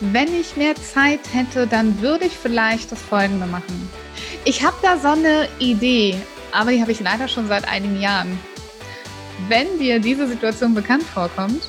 [0.00, 3.90] Wenn ich mehr Zeit hätte, dann würde ich vielleicht das Folgende machen.
[4.44, 6.16] Ich habe da so eine Idee,
[6.52, 8.38] aber die habe ich leider schon seit einigen Jahren.
[9.48, 11.64] Wenn dir diese Situation bekannt vorkommt,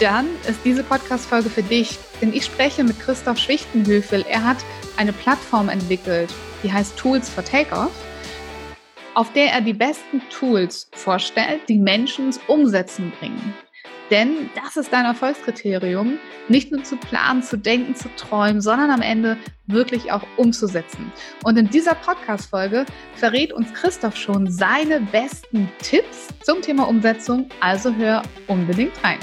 [0.00, 4.24] dann ist diese Podcast-Folge für dich, denn ich spreche mit Christoph Schwichtenhöfel.
[4.28, 4.58] Er hat
[4.96, 6.34] eine Plattform entwickelt,
[6.64, 7.92] die heißt Tools for Takeoff,
[9.14, 13.54] auf der er die besten Tools vorstellt, die Menschen ins Umsetzen bringen.
[14.10, 19.02] Denn das ist dein Erfolgskriterium, nicht nur zu planen, zu denken, zu träumen, sondern am
[19.02, 21.12] Ende wirklich auch umzusetzen.
[21.42, 27.48] Und in dieser Podcast-Folge verrät uns Christoph schon seine besten Tipps zum Thema Umsetzung.
[27.60, 29.18] Also hör unbedingt rein.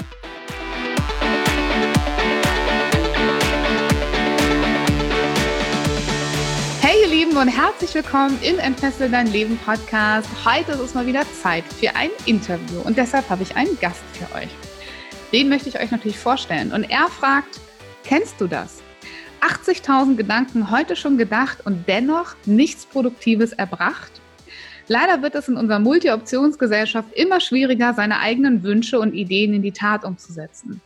[6.82, 10.28] Hey ihr Lieben und herzlich willkommen im Entfessel dein Leben Podcast.
[10.44, 14.02] Heute ist es mal wieder Zeit für ein Interview und deshalb habe ich einen Gast
[14.12, 14.50] für euch.
[15.34, 16.72] Den möchte ich euch natürlich vorstellen.
[16.72, 17.58] Und er fragt,
[18.04, 18.80] kennst du das?
[19.40, 24.12] 80.000 Gedanken heute schon gedacht und dennoch nichts Produktives erbracht?
[24.86, 29.72] Leider wird es in unserer Multi-Optionsgesellschaft immer schwieriger, seine eigenen Wünsche und Ideen in die
[29.72, 30.80] Tat umzusetzen.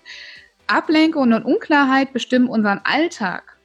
[0.67, 3.59] Ablenkung und Unklarheit bestimmen unseren Alltag.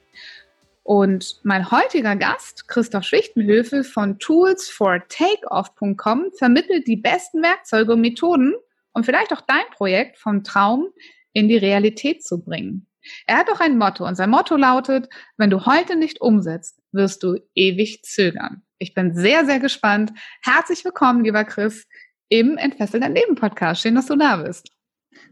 [0.82, 8.52] Und mein heutiger Gast, Christoph Schwichtenhöfel von toolsfortakeoff.com, vermittelt die besten Werkzeuge und Methoden,
[8.94, 10.88] und vielleicht auch dein Projekt vom Traum
[11.32, 12.86] in die Realität zu bringen.
[13.26, 17.22] Er hat auch ein Motto und sein Motto lautet, wenn du heute nicht umsetzt, wirst
[17.22, 18.62] du ewig zögern.
[18.78, 20.12] Ich bin sehr, sehr gespannt.
[20.42, 21.86] Herzlich willkommen, lieber Chris,
[22.28, 23.82] im Entfessel dein Leben Podcast.
[23.82, 24.70] Schön, dass du da bist.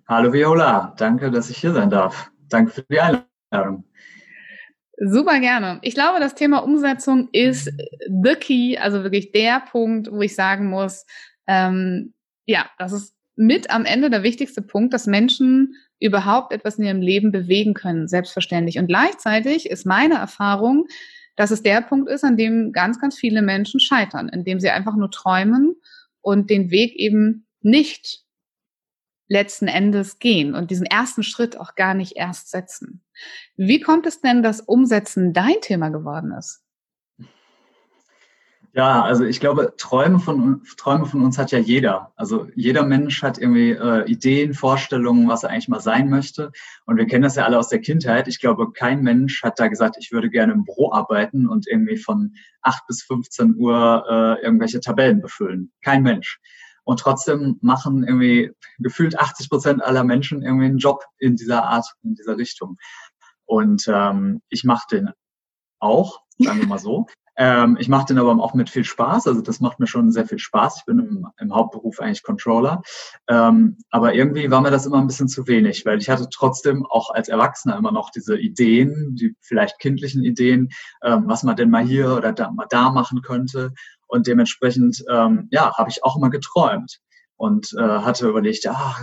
[0.06, 2.30] Hallo Viola, danke, dass ich hier sein darf.
[2.48, 3.84] Danke für die Einladung.
[4.98, 5.78] Super gerne.
[5.82, 7.72] Ich glaube, das Thema Umsetzung ist
[8.22, 11.06] the key, also wirklich der Punkt, wo ich sagen muss,
[11.46, 12.12] ähm,
[12.44, 13.16] ja, das ist
[13.46, 18.08] mit am Ende der wichtigste Punkt, dass Menschen überhaupt etwas in ihrem Leben bewegen können,
[18.08, 18.78] selbstverständlich.
[18.78, 20.86] Und gleichzeitig ist meine Erfahrung,
[21.36, 24.96] dass es der Punkt ist, an dem ganz, ganz viele Menschen scheitern, indem sie einfach
[24.96, 25.74] nur träumen
[26.20, 28.22] und den Weg eben nicht
[29.28, 33.02] letzten Endes gehen und diesen ersten Schritt auch gar nicht erst setzen.
[33.56, 36.61] Wie kommt es denn, dass Umsetzen dein Thema geworden ist?
[38.74, 42.10] Ja, also ich glaube, Träume von, Träume von uns hat ja jeder.
[42.16, 46.52] Also jeder Mensch hat irgendwie äh, Ideen, Vorstellungen, was er eigentlich mal sein möchte.
[46.86, 48.28] Und wir kennen das ja alle aus der Kindheit.
[48.28, 51.98] Ich glaube, kein Mensch hat da gesagt, ich würde gerne im Büro arbeiten und irgendwie
[51.98, 55.70] von 8 bis 15 Uhr äh, irgendwelche Tabellen befüllen.
[55.82, 56.40] Kein Mensch.
[56.84, 61.92] Und trotzdem machen irgendwie gefühlt 80 Prozent aller Menschen irgendwie einen Job in dieser Art,
[62.02, 62.78] in dieser Richtung.
[63.44, 65.10] Und ähm, ich mache den
[65.78, 67.06] auch, sagen wir mal so.
[67.36, 69.26] Ähm, ich mache den aber auch mit viel Spaß.
[69.26, 70.78] Also das macht mir schon sehr viel Spaß.
[70.78, 72.82] Ich bin im, im Hauptberuf eigentlich Controller.
[73.28, 76.84] Ähm, aber irgendwie war mir das immer ein bisschen zu wenig, weil ich hatte trotzdem
[76.86, 80.68] auch als Erwachsener immer noch diese Ideen, die vielleicht kindlichen Ideen,
[81.02, 83.72] ähm, was man denn mal hier oder da, mal da machen könnte.
[84.06, 87.00] Und dementsprechend, ähm, ja, habe ich auch immer geträumt
[87.36, 88.96] und äh, hatte überlegt, ja,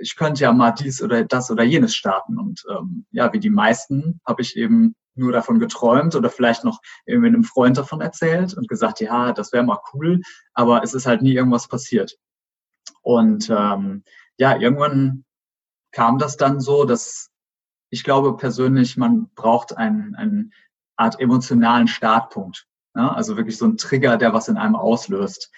[0.00, 2.38] ich könnte ja mal dies oder das oder jenes starten.
[2.38, 6.80] Und ähm, ja, wie die meisten habe ich eben nur davon geträumt oder vielleicht noch
[7.06, 10.20] irgendwie einem Freund davon erzählt und gesagt, ja, das wäre mal cool,
[10.54, 12.16] aber es ist halt nie irgendwas passiert.
[13.02, 14.04] Und ähm,
[14.38, 15.24] ja, irgendwann
[15.92, 17.30] kam das dann so, dass
[17.90, 20.52] ich glaube persönlich, man braucht einen, einen
[20.96, 22.66] Art emotionalen Startpunkt.
[22.94, 23.14] Ne?
[23.14, 25.50] Also wirklich so ein Trigger, der was in einem auslöst.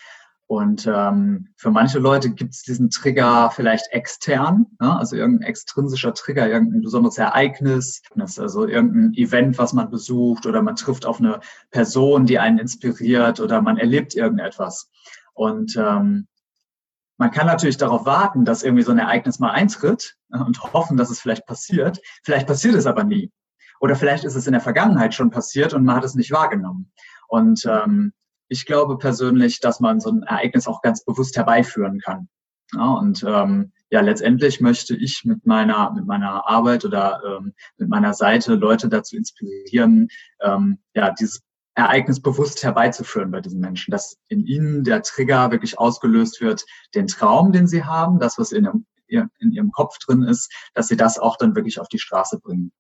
[0.51, 4.99] Und ähm, für manche Leute gibt es diesen Trigger vielleicht extern, ne?
[4.99, 10.75] also irgendein extrinsischer Trigger, irgendein besonderes Ereignis, also irgendein Event, was man besucht oder man
[10.75, 11.39] trifft auf eine
[11.71, 14.91] Person, die einen inspiriert oder man erlebt irgendetwas.
[15.35, 16.27] Und ähm,
[17.17, 20.45] man kann natürlich darauf warten, dass irgendwie so ein Ereignis mal eintritt ne?
[20.45, 22.01] und hoffen, dass es vielleicht passiert.
[22.25, 23.31] Vielleicht passiert es aber nie.
[23.79, 26.91] Oder vielleicht ist es in der Vergangenheit schon passiert und man hat es nicht wahrgenommen.
[27.29, 28.15] Und ähm,
[28.51, 32.29] ich glaube persönlich, dass man so ein Ereignis auch ganz bewusst herbeiführen kann.
[32.75, 37.89] Ja, und ähm, ja, letztendlich möchte ich mit meiner mit meiner Arbeit oder ähm, mit
[37.89, 40.09] meiner Seite Leute dazu inspirieren,
[40.41, 41.43] ähm, ja, dieses
[41.75, 46.65] Ereignis bewusst herbeizuführen bei diesen Menschen, dass in ihnen der Trigger wirklich ausgelöst wird,
[46.95, 50.97] den Traum, den sie haben, das, was in, in ihrem Kopf drin ist, dass sie
[50.97, 52.73] das auch dann wirklich auf die Straße bringen.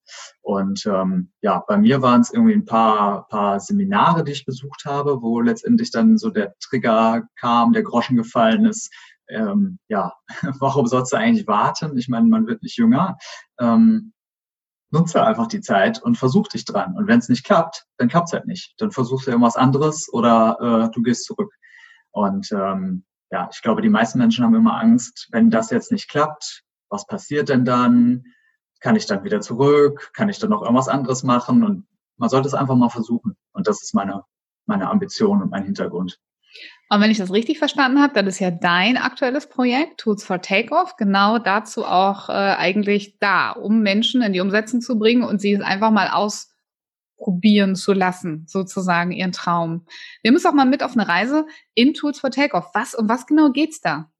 [0.42, 4.84] Und ähm, ja, bei mir waren es irgendwie ein paar, paar Seminare, die ich besucht
[4.84, 8.92] habe, wo letztendlich dann so der Trigger kam, der Groschen gefallen ist.
[9.28, 10.12] Ähm, ja,
[10.58, 11.96] warum sollst du eigentlich warten?
[11.98, 13.16] Ich meine, man wird nicht jünger.
[13.58, 14.12] Ähm,
[14.90, 16.96] nutze einfach die Zeit und versuch dich dran.
[16.96, 18.74] Und wenn es nicht klappt, dann klappt es halt nicht.
[18.78, 21.52] Dann versuchst du irgendwas anderes oder äh, du gehst zurück.
[22.10, 26.08] Und ähm, ja, ich glaube, die meisten Menschen haben immer Angst, wenn das jetzt nicht
[26.08, 28.24] klappt, was passiert denn dann?
[28.80, 30.10] Kann ich dann wieder zurück?
[30.14, 31.62] Kann ich dann noch irgendwas anderes machen?
[31.62, 31.86] Und
[32.16, 33.36] man sollte es einfach mal versuchen.
[33.52, 34.24] Und das ist meine,
[34.66, 36.18] meine Ambition und mein Hintergrund.
[36.88, 40.40] Und wenn ich das richtig verstanden habe, dann ist ja dein aktuelles Projekt Tools for
[40.40, 45.40] Takeoff genau dazu auch äh, eigentlich da, um Menschen in die Umsetzung zu bringen und
[45.40, 46.08] sie es einfach mal
[47.20, 49.86] ausprobieren zu lassen, sozusagen ihren Traum.
[50.22, 52.70] Wir müssen auch mal mit auf eine Reise in Tools for Takeoff.
[52.74, 54.10] Was um was genau geht's da?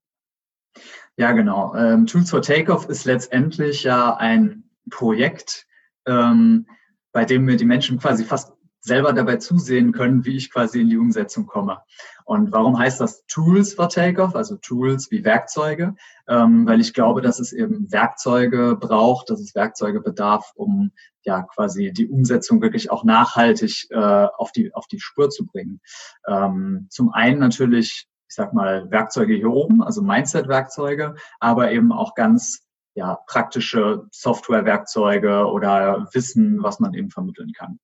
[1.17, 1.75] Ja, genau.
[1.75, 5.67] Ähm, Tools for Takeoff ist letztendlich ja ein Projekt,
[6.05, 6.67] ähm,
[7.11, 10.89] bei dem wir die Menschen quasi fast selber dabei zusehen können, wie ich quasi in
[10.89, 11.81] die Umsetzung komme.
[12.25, 15.95] Und warum heißt das Tools for Takeoff, also Tools wie Werkzeuge?
[16.27, 20.91] Ähm, weil ich glaube, dass es eben Werkzeuge braucht, dass es Werkzeuge bedarf, um
[21.23, 25.81] ja quasi die Umsetzung wirklich auch nachhaltig äh, auf, die, auf die Spur zu bringen.
[26.27, 32.15] Ähm, zum einen natürlich, ich sag mal, Werkzeuge hier oben, also Mindset-Werkzeuge, aber eben auch
[32.15, 37.79] ganz ja, praktische Software-Werkzeuge oder Wissen, was man eben vermitteln kann.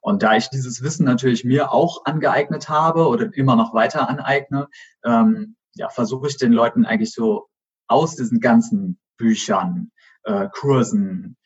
[0.00, 4.68] Und da ich dieses Wissen natürlich mir auch angeeignet habe oder immer noch weiter aneigne,
[5.04, 7.48] ähm, ja, versuche ich den Leuten eigentlich so
[7.86, 9.90] aus diesen ganzen Büchern,
[10.24, 11.36] äh, Kursen,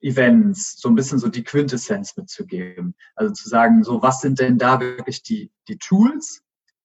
[0.00, 2.94] Events, so ein bisschen so die Quintessenz mitzugeben.
[3.14, 6.42] Also zu sagen, so was sind denn da wirklich die, die Tools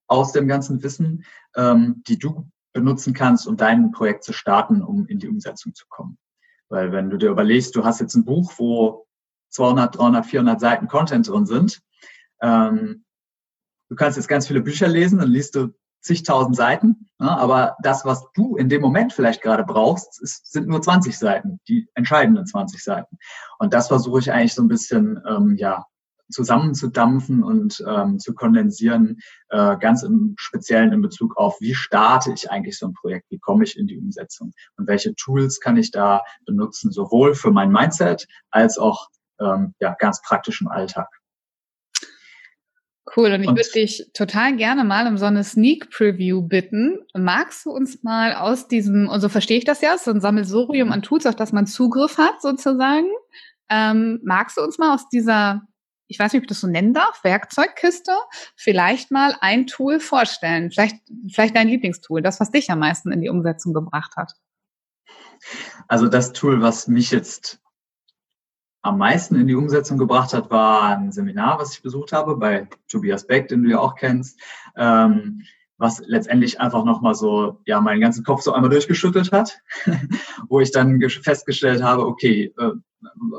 [0.07, 5.05] aus dem ganzen Wissen, ähm, die du benutzen kannst, um dein Projekt zu starten, um
[5.07, 6.17] in die Umsetzung zu kommen.
[6.69, 9.07] Weil wenn du dir überlegst, du hast jetzt ein Buch, wo
[9.49, 11.81] 200, 300, 400 Seiten Content drin sind.
[12.41, 13.03] Ähm,
[13.89, 17.29] du kannst jetzt ganz viele Bücher lesen, dann liest du zigtausend Seiten, ne?
[17.29, 21.59] aber das, was du in dem Moment vielleicht gerade brauchst, ist, sind nur 20 Seiten,
[21.67, 23.17] die entscheidenden 20 Seiten.
[23.57, 25.85] Und das versuche ich eigentlich so ein bisschen ähm, ja,
[26.29, 32.51] zusammenzudampfen und ähm, zu kondensieren, äh, ganz im Speziellen in Bezug auf, wie starte ich
[32.51, 35.91] eigentlich so ein Projekt, wie komme ich in die Umsetzung und welche Tools kann ich
[35.91, 39.09] da benutzen, sowohl für mein Mindset als auch
[39.39, 41.07] ähm, ja, ganz praktischen Alltag.
[43.15, 46.99] Cool, und ich würde dich total gerne mal um so eine Sneak Preview bitten.
[47.17, 50.91] Magst du uns mal aus diesem, und so verstehe ich das ja, so ein Sammelsurium
[50.91, 53.07] an Tools, auf das man Zugriff hat, sozusagen.
[53.69, 55.63] Ähm, magst du uns mal aus dieser,
[56.09, 58.11] ich weiß nicht, ob ich das so nennen darf, Werkzeugkiste,
[58.55, 60.71] vielleicht mal ein Tool vorstellen?
[60.71, 60.97] Vielleicht,
[61.31, 64.33] vielleicht dein Lieblingstool, das, was dich am meisten in die Umsetzung gebracht hat.
[65.87, 67.61] Also das Tool, was mich jetzt
[68.81, 72.67] am meisten in die Umsetzung gebracht hat, war ein Seminar, was ich besucht habe bei
[72.87, 74.39] Tobias Beck, den du ja auch kennst,
[74.77, 75.43] ähm,
[75.77, 79.59] was letztendlich einfach nochmal so, ja, meinen ganzen Kopf so einmal durchgeschüttelt hat,
[80.49, 82.71] wo ich dann festgestellt habe, okay, äh,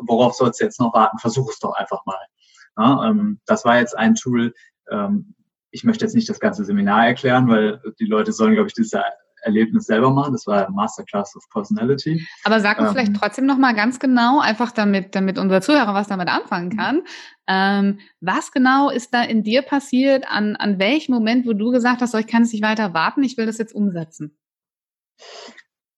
[0.06, 1.18] worauf sollst du jetzt noch warten?
[1.18, 2.18] Versuch es doch einfach mal.
[2.76, 4.54] Ja, ähm, das war jetzt ein Tool,
[4.90, 5.34] ähm,
[5.70, 9.02] ich möchte jetzt nicht das ganze Seminar erklären, weil die Leute sollen, glaube ich, diese
[9.42, 10.32] Erlebnis selber machen.
[10.32, 12.26] Das war Masterclass of Personality.
[12.44, 15.94] Aber sag uns ähm, vielleicht trotzdem noch mal ganz genau, einfach damit, damit unser Zuhörer
[15.94, 16.76] was damit anfangen mhm.
[16.76, 17.02] kann.
[17.46, 20.26] Ähm, was genau ist da in dir passiert?
[20.28, 23.22] An, an welchem Moment, wo du gesagt hast, so, ich kann es nicht weiter warten,
[23.22, 24.36] ich will das jetzt umsetzen?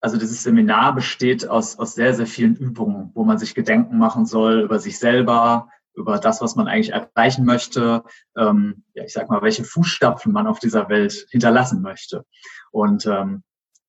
[0.00, 4.26] Also dieses Seminar besteht aus, aus sehr, sehr vielen Übungen, wo man sich Gedenken machen
[4.26, 8.04] soll über sich selber, über das, was man eigentlich erreichen möchte,
[8.36, 12.24] ähm, ja, ich sag mal, welche Fußstapfen man auf dieser Welt hinterlassen möchte.
[12.70, 13.42] Und ähm,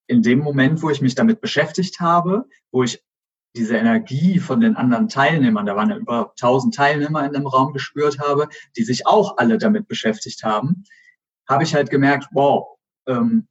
[0.07, 3.03] in dem Moment, wo ich mich damit beschäftigt habe, wo ich
[3.55, 7.72] diese Energie von den anderen Teilnehmern, da waren ja über 1000 Teilnehmer in dem Raum
[7.72, 10.83] gespürt habe, die sich auch alle damit beschäftigt haben,
[11.48, 13.48] habe ich halt gemerkt, wow, ähm,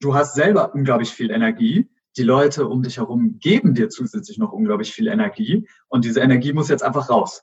[0.00, 4.52] du hast selber unglaublich viel Energie die Leute um dich herum geben dir zusätzlich noch
[4.52, 7.42] unglaublich viel Energie und diese Energie muss jetzt einfach raus.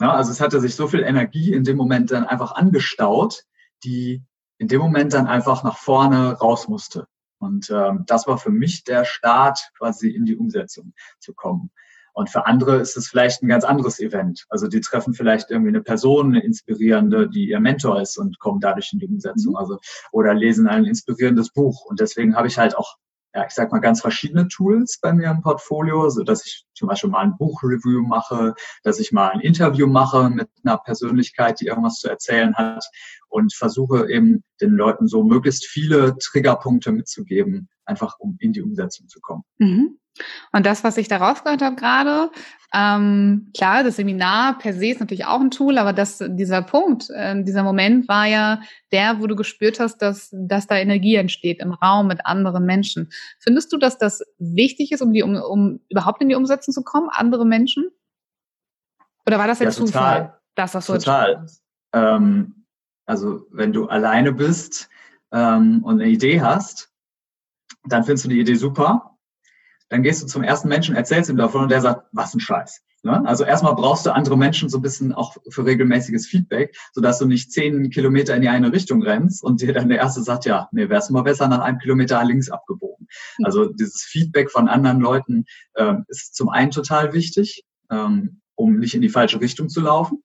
[0.00, 3.44] Ja, also es hatte sich so viel Energie in dem Moment dann einfach angestaut,
[3.84, 4.24] die
[4.58, 7.06] in dem Moment dann einfach nach vorne raus musste.
[7.38, 11.70] Und ähm, das war für mich der Start, quasi in die Umsetzung zu kommen.
[12.14, 14.46] Und für andere ist es vielleicht ein ganz anderes Event.
[14.48, 18.60] Also die treffen vielleicht irgendwie eine Person, eine inspirierende, die ihr Mentor ist und kommen
[18.60, 19.52] dadurch in die Umsetzung.
[19.52, 19.58] Mhm.
[19.58, 19.78] Also
[20.12, 21.84] oder lesen ein inspirierendes Buch.
[21.84, 22.96] Und deswegen habe ich halt auch
[23.34, 26.88] ja, ich sag mal, ganz verschiedene Tools bei mir im Portfolio, so dass ich zum
[26.88, 31.66] Beispiel mal ein Buchreview mache, dass ich mal ein Interview mache mit einer Persönlichkeit, die
[31.66, 32.84] irgendwas zu erzählen hat
[33.28, 39.08] und versuche eben den Leuten so möglichst viele Triggerpunkte mitzugeben, einfach um in die Umsetzung
[39.08, 39.42] zu kommen.
[39.58, 39.98] Mhm.
[40.52, 42.30] Und das, was ich da rausgehört habe gerade,
[42.72, 47.08] ähm, klar, das Seminar per se ist natürlich auch ein Tool, aber das, dieser Punkt,
[47.10, 51.60] äh, dieser Moment war ja der, wo du gespürt hast, dass, dass da Energie entsteht
[51.60, 53.10] im Raum mit anderen Menschen.
[53.38, 56.82] Findest du, dass das wichtig ist, um, die, um, um überhaupt in die Umsetzung zu
[56.82, 57.90] kommen, andere Menschen?
[59.26, 61.46] Oder war das jetzt ja, Zufall, dass das so total.
[61.94, 62.66] Ähm,
[63.06, 64.90] also wenn du alleine bist
[65.32, 66.92] ähm, und eine Idee hast,
[67.84, 69.14] dann findest du die Idee super
[69.88, 72.82] dann gehst du zum ersten Menschen, erzählst ihm davon und der sagt, was ein Scheiß.
[73.04, 73.22] Ne?
[73.26, 77.26] Also erstmal brauchst du andere Menschen so ein bisschen auch für regelmäßiges Feedback, sodass du
[77.26, 80.68] nicht zehn Kilometer in die eine Richtung rennst und dir dann der erste sagt, ja,
[80.72, 83.06] nee, wär's mal besser nach einem Kilometer links abgebogen.
[83.36, 83.44] Hm.
[83.44, 85.44] Also dieses Feedback von anderen Leuten
[85.76, 90.22] ähm, ist zum einen total wichtig, ähm, um nicht in die falsche Richtung zu laufen,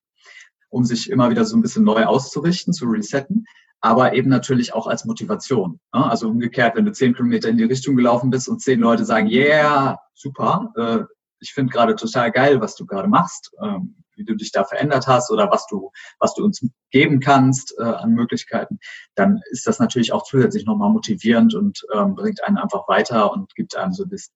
[0.69, 3.45] um sich immer wieder so ein bisschen neu auszurichten, zu resetten
[3.81, 5.79] aber eben natürlich auch als Motivation.
[5.93, 6.05] Ne?
[6.09, 9.27] Also umgekehrt, wenn du zehn Kilometer in die Richtung gelaufen bist und zehn Leute sagen,
[9.27, 11.03] yeah, super, äh,
[11.39, 15.07] ich finde gerade total geil, was du gerade machst, ähm, wie du dich da verändert
[15.07, 18.79] hast oder was du, was du uns geben kannst äh, an Möglichkeiten,
[19.15, 23.55] dann ist das natürlich auch zusätzlich nochmal motivierend und ähm, bringt einen einfach weiter und
[23.55, 24.31] gibt einem so das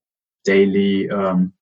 [0.46, 1.54] Daily ähm,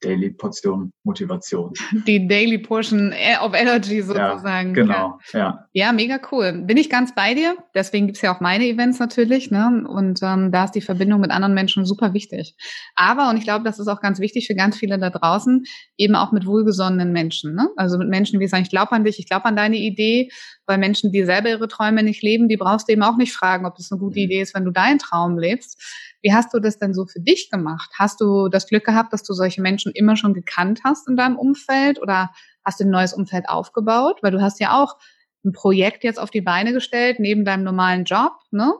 [0.00, 1.72] Daily Portion Motivation.
[2.06, 4.74] Die Daily Portion of Energy sozusagen.
[4.74, 5.66] Ja, genau, ja.
[5.72, 6.52] Ja, mega cool.
[6.66, 7.56] Bin ich ganz bei dir.
[7.74, 9.50] Deswegen gibt's ja auch meine Events natürlich.
[9.50, 9.86] Ne?
[9.88, 12.56] Und ähm, da ist die Verbindung mit anderen Menschen super wichtig.
[12.94, 15.64] Aber, und ich glaube, das ist auch ganz wichtig für ganz viele da draußen,
[15.96, 17.54] eben auch mit wohlgesonnenen Menschen.
[17.54, 17.68] Ne?
[17.76, 20.28] Also mit Menschen, wie sagen, ich glaube an dich, ich glaube an deine Idee.
[20.66, 23.66] Weil Menschen, die selber ihre Träume nicht leben, die brauchst du eben auch nicht fragen,
[23.66, 24.24] ob das eine gute mhm.
[24.24, 25.80] Idee ist, wenn du deinen Traum lebst
[26.26, 27.88] wie hast du das denn so für dich gemacht?
[27.96, 31.36] Hast du das Glück gehabt, dass du solche Menschen immer schon gekannt hast in deinem
[31.36, 32.32] Umfeld oder
[32.64, 34.18] hast du ein neues Umfeld aufgebaut?
[34.22, 34.96] Weil du hast ja auch
[35.44, 38.74] ein Projekt jetzt auf die Beine gestellt, neben deinem normalen Job, ne?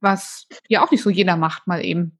[0.00, 2.17] Was ja auch nicht so jeder macht mal eben.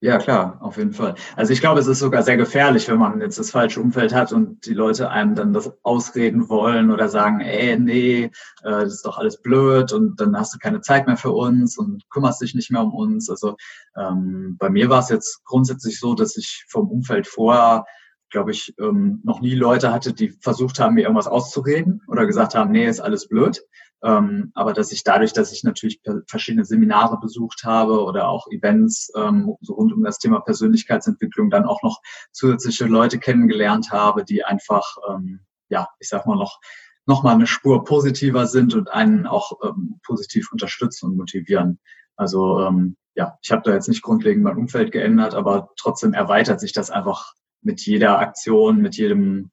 [0.00, 1.16] Ja, klar, auf jeden Fall.
[1.34, 4.32] Also ich glaube, es ist sogar sehr gefährlich, wenn man jetzt das falsche Umfeld hat
[4.32, 8.30] und die Leute einem dann das ausreden wollen oder sagen, ey, nee, äh,
[8.62, 12.08] das ist doch alles blöd und dann hast du keine Zeit mehr für uns und
[12.10, 13.28] kümmerst dich nicht mehr um uns.
[13.28, 13.56] Also
[13.96, 17.84] ähm, bei mir war es jetzt grundsätzlich so, dass ich vom Umfeld vorher
[18.30, 22.54] glaube ich, ähm, noch nie Leute hatte, die versucht haben, mir irgendwas auszureden oder gesagt
[22.54, 23.62] haben, nee, ist alles blöd.
[24.02, 29.10] Ähm, aber dass ich dadurch, dass ich natürlich verschiedene Seminare besucht habe oder auch Events
[29.16, 32.00] ähm, so rund um das Thema Persönlichkeitsentwicklung dann auch noch
[32.30, 36.60] zusätzliche Leute kennengelernt habe, die einfach, ähm, ja, ich sag mal noch,
[37.06, 41.80] noch mal eine Spur positiver sind und einen auch ähm, positiv unterstützen und motivieren.
[42.16, 46.60] Also ähm, ja, ich habe da jetzt nicht grundlegend mein Umfeld geändert, aber trotzdem erweitert
[46.60, 49.50] sich das einfach mit jeder Aktion, mit jedem,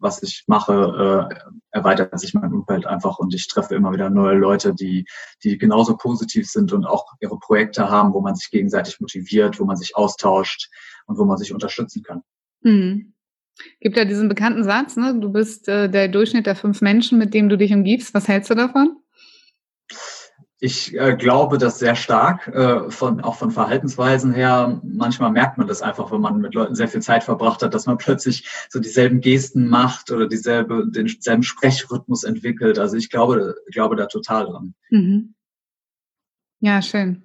[0.00, 4.36] was ich mache, äh, erweitert sich mein Umfeld einfach und ich treffe immer wieder neue
[4.36, 5.06] Leute, die,
[5.44, 9.64] die genauso positiv sind und auch ihre Projekte haben, wo man sich gegenseitig motiviert, wo
[9.64, 10.70] man sich austauscht
[11.06, 12.22] und wo man sich unterstützen kann.
[12.62, 13.14] Mhm.
[13.80, 15.18] Gibt ja diesen bekannten Satz, ne?
[15.18, 18.14] du bist äh, der Durchschnitt der fünf Menschen, mit denen du dich umgibst.
[18.14, 18.99] Was hältst du davon?
[20.62, 24.80] Ich äh, glaube das sehr stark, äh, von, auch von Verhaltensweisen her.
[24.84, 27.86] Manchmal merkt man das einfach, wenn man mit Leuten sehr viel Zeit verbracht hat, dass
[27.86, 32.78] man plötzlich so dieselben Gesten macht oder dieselbe, denselben Sprechrhythmus entwickelt.
[32.78, 34.74] Also ich glaube, glaube da total dran.
[34.90, 35.34] Mhm.
[36.60, 37.24] Ja, schön.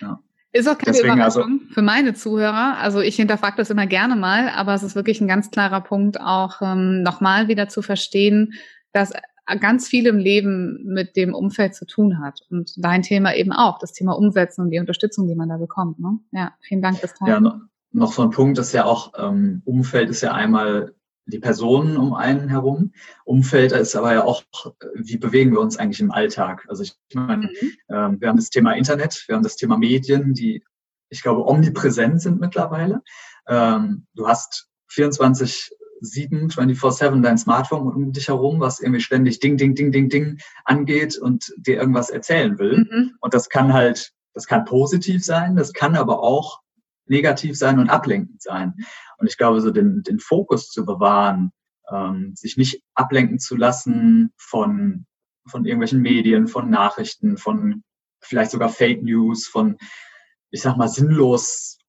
[0.00, 0.20] Ja.
[0.52, 2.78] Ist auch keine Deswegen also Überraschung also, für meine Zuhörer.
[2.78, 6.20] Also ich hinterfrage das immer gerne mal, aber es ist wirklich ein ganz klarer Punkt,
[6.20, 8.54] auch ähm, nochmal wieder zu verstehen,
[8.92, 9.12] dass
[9.56, 12.40] ganz viel im Leben mit dem Umfeld zu tun hat.
[12.50, 15.98] Und dein Thema eben auch, das Thema Umsetzen und die Unterstützung, die man da bekommt.
[15.98, 16.18] Ne?
[16.32, 17.44] Ja, vielen Dank fürs Teilen.
[17.44, 17.60] Ja,
[17.92, 20.94] noch so ein Punkt ist ja auch, ähm, Umfeld ist ja einmal
[21.26, 22.92] die Personen um einen herum.
[23.24, 24.42] Umfeld ist aber ja auch,
[24.94, 26.66] wie bewegen wir uns eigentlich im Alltag?
[26.68, 27.72] Also ich meine, mhm.
[27.88, 30.64] ähm, wir haben das Thema Internet, wir haben das Thema Medien, die,
[31.08, 33.02] ich glaube, omnipräsent sind mittlerweile.
[33.48, 39.56] Ähm, du hast 24 7, 24-7 dein Smartphone um dich herum, was irgendwie ständig Ding,
[39.56, 42.86] Ding, Ding, Ding, Ding angeht und dir irgendwas erzählen will.
[42.90, 43.16] Mhm.
[43.20, 46.60] Und das kann halt, das kann positiv sein, das kann aber auch
[47.06, 48.74] negativ sein und ablenkend sein.
[49.18, 51.52] Und ich glaube, so den, den Fokus zu bewahren,
[51.90, 55.06] ähm, sich nicht ablenken zu lassen von,
[55.46, 57.82] von irgendwelchen Medien, von Nachrichten, von
[58.20, 59.76] vielleicht sogar Fake News, von,
[60.50, 61.79] ich sag mal, sinnlos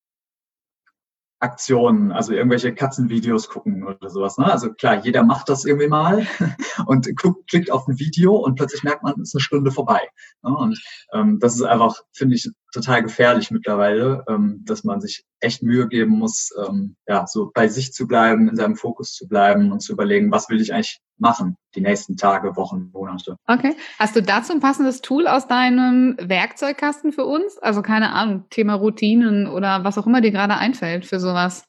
[1.41, 4.37] Aktionen, also irgendwelche Katzenvideos gucken oder sowas.
[4.37, 4.45] Ne?
[4.45, 6.25] Also klar, jeder macht das irgendwie mal
[6.85, 10.01] und guckt, klickt auf ein Video und plötzlich merkt man, es ist eine Stunde vorbei.
[10.43, 10.55] Ne?
[10.55, 10.79] Und
[11.13, 15.87] ähm, das ist einfach, finde ich, total gefährlich mittlerweile, ähm, dass man sich echt Mühe
[15.87, 19.81] geben muss, ähm, ja, so bei sich zu bleiben, in seinem Fokus zu bleiben und
[19.81, 23.37] zu überlegen, was will ich eigentlich machen, die nächsten Tage, Wochen, Monate.
[23.47, 23.75] Okay.
[23.99, 27.57] Hast du dazu ein passendes Tool aus deinem Werkzeugkasten für uns?
[27.59, 31.63] Also keine Ahnung, Thema Routinen oder was auch immer dir gerade einfällt für sowas.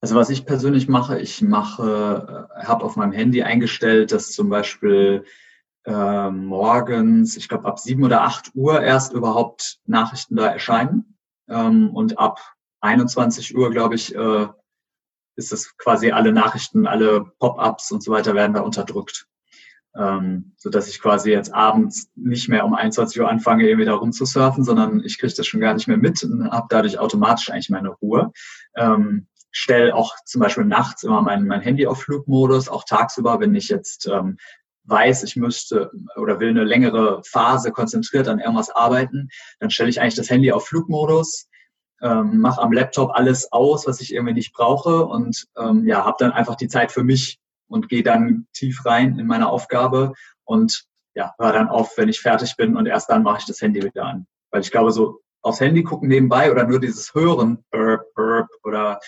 [0.00, 4.48] Also was ich persönlich mache, ich mache, äh, habe auf meinem Handy eingestellt, dass zum
[4.48, 5.24] Beispiel
[5.84, 11.16] äh, morgens, ich glaube ab sieben oder acht Uhr erst überhaupt Nachrichten da erscheinen
[11.48, 12.40] ähm, und ab
[12.80, 14.48] 21 Uhr, glaube ich, äh,
[15.36, 19.26] ist es quasi alle Nachrichten, alle Pop-ups und so weiter werden da unterdrückt.
[19.94, 23.94] Ähm, so dass ich quasi jetzt abends nicht mehr um 21 Uhr anfange, irgendwie da
[23.94, 27.68] rumzusurfen, sondern ich kriege das schon gar nicht mehr mit und habe dadurch automatisch eigentlich
[27.68, 28.32] meine Ruhe.
[28.74, 33.54] Ähm, stelle auch zum Beispiel nachts immer mein, mein Handy auf Flugmodus, auch tagsüber, wenn
[33.54, 34.38] ich jetzt ähm,
[34.84, 39.28] weiß, ich müsste oder will eine längere Phase konzentriert an irgendwas arbeiten,
[39.60, 41.48] dann stelle ich eigentlich das Handy auf Flugmodus,
[42.02, 46.16] ähm, mache am Laptop alles aus, was ich irgendwie nicht brauche und ähm, ja, habe
[46.18, 50.12] dann einfach die Zeit für mich und gehe dann tief rein in meine Aufgabe
[50.44, 53.60] und ja, höre dann auf, wenn ich fertig bin und erst dann mache ich das
[53.60, 54.26] Handy wieder an.
[54.50, 59.00] Weil ich glaube, so aufs Handy gucken nebenbei oder nur dieses Hören, burp, burp, oder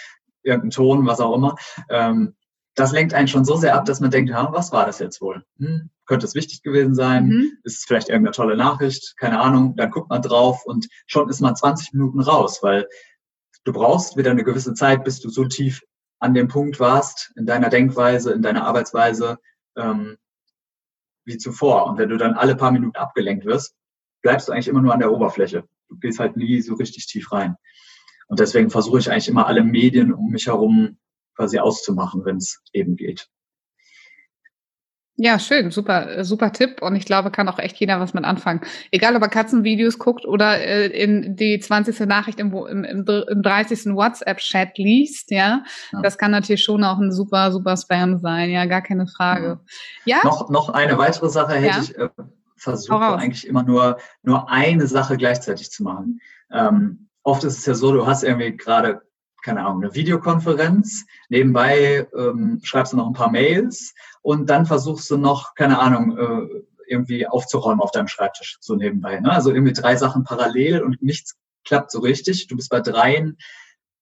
[0.42, 1.56] irgendein Ton, was auch immer,
[1.88, 2.34] ähm,
[2.74, 5.20] das lenkt einen schon so sehr ab, dass man denkt, ja, was war das jetzt
[5.20, 5.44] wohl?
[5.58, 7.26] Hm, könnte es wichtig gewesen sein?
[7.26, 7.52] Mhm.
[7.62, 9.16] Ist es vielleicht irgendeine tolle Nachricht?
[9.16, 9.76] Keine Ahnung.
[9.76, 12.88] Dann guckt man drauf und schon ist man 20 Minuten raus, weil
[13.64, 15.82] du brauchst wieder eine gewisse Zeit, bis du so tief
[16.18, 19.38] an dem Punkt warst, in deiner Denkweise, in deiner Arbeitsweise,
[19.76, 20.16] ähm,
[21.24, 21.86] wie zuvor.
[21.86, 23.74] Und wenn du dann alle paar Minuten abgelenkt wirst,
[24.22, 25.64] bleibst du eigentlich immer nur an der Oberfläche.
[25.88, 27.56] Du gehst halt nie so richtig tief rein.
[28.26, 30.98] Und deswegen versuche ich eigentlich immer alle Medien um mich herum
[31.34, 33.28] quasi auszumachen, wenn es eben geht.
[35.16, 38.62] Ja, schön, super, super Tipp und ich glaube, kann auch echt jeder was mit anfangen.
[38.90, 42.00] Egal, ob er Katzenvideos guckt oder äh, in die 20.
[42.00, 43.94] Nachricht im, im, im, im 30.
[43.94, 45.62] WhatsApp-Chat liest, ja?
[45.92, 46.02] ja?
[46.02, 49.60] das kann natürlich schon auch ein super, super Spam sein, ja, gar keine Frage.
[50.04, 50.16] Ja.
[50.16, 50.24] ja?
[50.24, 51.80] Noch, noch eine weitere Sache hätte ja?
[51.80, 52.08] ich äh,
[52.56, 56.20] versucht, eigentlich immer nur, nur eine Sache gleichzeitig zu machen.
[56.50, 59.02] Ähm, oft ist es ja so, du hast irgendwie gerade
[59.44, 65.10] keine Ahnung, eine Videokonferenz, nebenbei ähm, schreibst du noch ein paar Mails und dann versuchst
[65.10, 69.20] du noch, keine Ahnung, äh, irgendwie aufzuräumen auf deinem Schreibtisch, so nebenbei.
[69.20, 69.30] Ne?
[69.30, 72.46] Also irgendwie drei Sachen parallel und nichts klappt so richtig.
[72.46, 73.36] Du bist bei dreien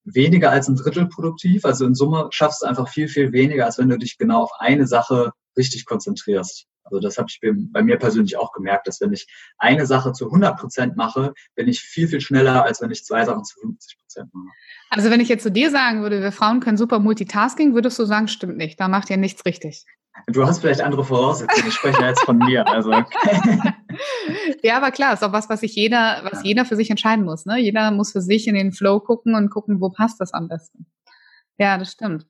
[0.04, 1.64] weniger als ein Drittel produktiv.
[1.64, 4.52] Also in Summe schaffst du einfach viel, viel weniger, als wenn du dich genau auf
[4.58, 6.66] eine Sache richtig konzentrierst.
[6.84, 10.26] Also das habe ich bei mir persönlich auch gemerkt, dass wenn ich eine Sache zu
[10.26, 13.98] 100 Prozent mache, bin ich viel, viel schneller, als wenn ich zwei Sachen zu 50
[13.98, 14.54] Prozent mache.
[14.90, 18.04] Also wenn ich jetzt zu dir sagen würde, wir Frauen können super Multitasking, würdest du
[18.04, 19.84] sagen, stimmt nicht, da macht ihr nichts richtig.
[20.26, 21.68] Du hast vielleicht andere Voraussetzungen.
[21.68, 22.68] Ich spreche jetzt von mir.
[22.68, 22.92] Also.
[24.62, 27.46] ja, aber klar, ist auch was, was sich jeder, was jeder für sich entscheiden muss.
[27.46, 27.58] Ne?
[27.58, 30.86] Jeder muss für sich in den Flow gucken und gucken, wo passt das am besten.
[31.58, 32.26] Ja, das stimmt.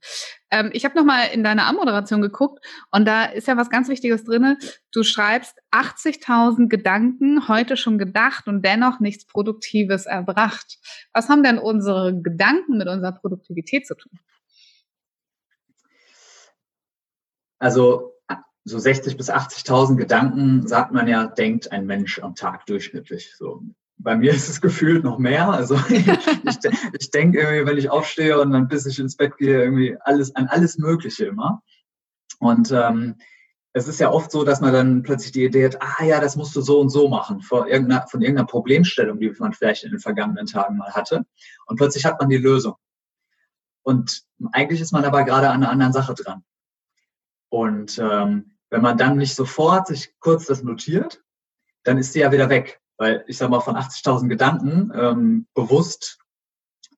[0.50, 4.24] Ähm, ich habe nochmal in deine Anmoderation geguckt und da ist ja was ganz Wichtiges
[4.24, 4.56] drin.
[4.92, 10.78] Du schreibst 80.000 Gedanken, heute schon gedacht und dennoch nichts Produktives erbracht.
[11.12, 14.18] Was haben denn unsere Gedanken mit unserer Produktivität zu tun?
[17.58, 18.12] Also
[18.64, 23.34] so 60 bis 80.000 Gedanken, sagt man ja, denkt ein Mensch am Tag durchschnittlich.
[23.36, 23.62] So
[24.02, 25.50] bei mir ist es gefühlt noch mehr.
[25.50, 26.06] Also ich,
[26.98, 30.34] ich denke irgendwie, wenn ich aufstehe und dann bis ich ins Bett gehe, irgendwie alles
[30.34, 31.62] an alles Mögliche immer.
[32.38, 33.16] Und ähm,
[33.72, 36.36] es ist ja oft so, dass man dann plötzlich die Idee hat, ah ja, das
[36.36, 39.92] musst du so und so machen, von irgendeiner, von irgendeiner Problemstellung, die man vielleicht in
[39.92, 41.24] den vergangenen Tagen mal hatte.
[41.66, 42.74] Und plötzlich hat man die Lösung.
[43.82, 46.44] Und eigentlich ist man aber gerade an einer anderen Sache dran.
[47.48, 51.22] Und ähm, wenn man dann nicht sofort sich kurz das notiert,
[51.82, 52.81] dann ist sie ja wieder weg.
[52.98, 56.18] Weil ich sage mal, von 80.000 Gedanken ähm, bewusst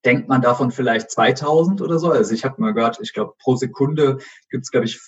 [0.05, 2.11] denkt man davon vielleicht 2000 oder so.
[2.11, 4.19] Also ich habe mal gehört, ich glaube, pro Sekunde
[4.51, 5.01] gibt es, glaube ich,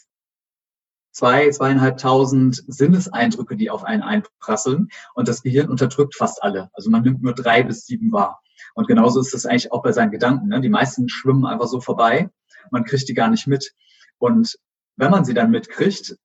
[1.12, 4.88] zwei, zweieinhalbtausend Sinneseindrücke, die auf einen einprasseln.
[5.14, 6.70] Und das Gehirn unterdrückt fast alle.
[6.72, 8.40] Also man nimmt nur drei bis sieben wahr.
[8.74, 10.48] Und genauso ist das eigentlich auch bei seinen Gedanken.
[10.48, 10.60] Ne?
[10.60, 12.30] Die meisten schwimmen einfach so vorbei.
[12.70, 13.72] Man kriegt die gar nicht mit.
[14.18, 14.58] Und
[14.96, 16.16] wenn man sie dann mitkriegt,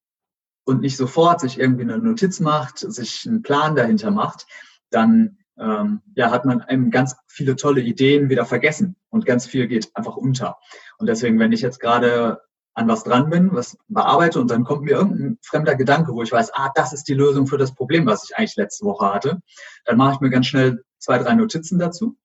[0.63, 4.45] und nicht sofort sich irgendwie eine Notiz macht, sich einen Plan dahinter macht,
[4.89, 9.67] dann ähm, ja, hat man eben ganz viele tolle Ideen wieder vergessen und ganz viel
[9.67, 10.57] geht einfach unter.
[10.97, 12.41] Und deswegen, wenn ich jetzt gerade
[12.73, 16.31] an was dran bin, was bearbeite und dann kommt mir irgendein fremder Gedanke, wo ich
[16.31, 19.41] weiß, ah, das ist die Lösung für das Problem, was ich eigentlich letzte Woche hatte,
[19.85, 22.17] dann mache ich mir ganz schnell zwei, drei Notizen dazu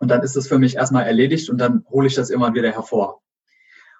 [0.00, 2.72] Und dann ist es für mich erstmal erledigt und dann hole ich das irgendwann wieder
[2.72, 3.22] hervor.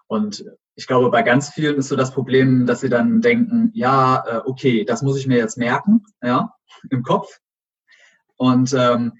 [0.08, 0.44] Und
[0.74, 4.40] ich glaube, bei ganz vielen ist so das Problem, dass sie dann denken, ja, äh,
[4.44, 6.54] okay, das muss ich mir jetzt merken, ja,
[6.90, 7.40] im Kopf.
[8.36, 9.12] Und ähm,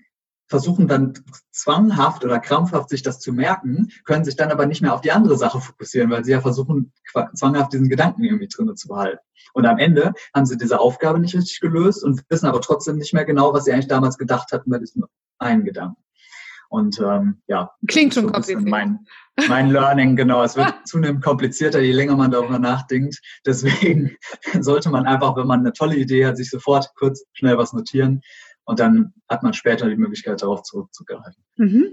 [0.49, 1.13] versuchen dann
[1.51, 5.13] zwanghaft oder krampfhaft sich das zu merken, können sich dann aber nicht mehr auf die
[5.13, 6.93] andere Sache fokussieren, weil sie ja versuchen,
[7.35, 9.23] zwanghaft diesen Gedanken irgendwie drinnen zu behalten.
[9.53, 13.13] Und am Ende haben sie diese Aufgabe nicht richtig gelöst und wissen aber trotzdem nicht
[13.13, 15.05] mehr genau, was sie eigentlich damals gedacht hatten bei diesem
[15.39, 16.03] einen Gedanken.
[16.69, 18.63] Und ähm, ja, klingt schon so kompliziert.
[18.67, 19.07] Mein,
[19.49, 20.43] mein Learning, genau.
[20.43, 23.21] Es wird zunehmend komplizierter, je länger man darüber nachdenkt.
[23.47, 24.17] Deswegen
[24.61, 28.21] sollte man einfach, wenn man eine tolle Idee hat, sich sofort kurz schnell was notieren
[28.69, 31.43] und dann hat man später die Möglichkeit, darauf zurückzugreifen.
[31.57, 31.87] Mhm.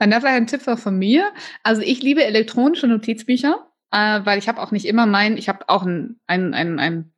[0.00, 1.30] Dann da vielleicht ein Tipp von mir.
[1.62, 5.68] Also ich liebe elektronische Notizbücher, äh, weil ich habe auch nicht immer mein, ich habe
[5.68, 7.14] auch ein, ein, ein, ein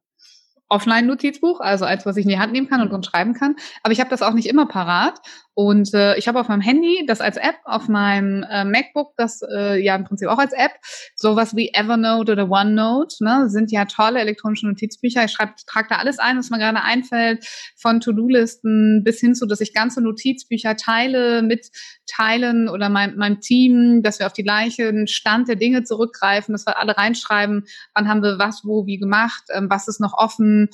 [0.68, 3.56] Offline-Notizbuch, also eins, was ich in die Hand nehmen kann und drin schreiben kann.
[3.82, 5.20] Aber ich habe das auch nicht immer parat.
[5.58, 9.40] Und äh, ich habe auf meinem Handy das als App, auf meinem äh, MacBook das
[9.42, 10.70] äh, ja im Prinzip auch als App.
[11.16, 15.24] Sowas wie Evernote oder OneNote ne, sind ja tolle elektronische Notizbücher.
[15.24, 17.44] Ich schreibe, trage da alles ein, was mir gerade einfällt,
[17.76, 24.02] von To-Do-Listen bis hin zu, dass ich ganze Notizbücher teile, mitteilen oder mein, meinem Team,
[24.04, 28.22] dass wir auf die gleichen Stand der Dinge zurückgreifen, dass wir alle reinschreiben, wann haben
[28.22, 30.68] wir was, wo, wie gemacht, ähm, was ist noch offen,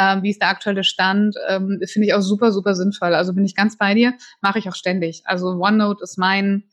[0.00, 3.14] ähm, wie ist der aktuelle Stand, ähm, finde ich auch super, super sinnvoll.
[3.14, 5.22] Also bin ich ganz bei dir, mache ich auch ständig.
[5.24, 6.64] Also OneNote ist mein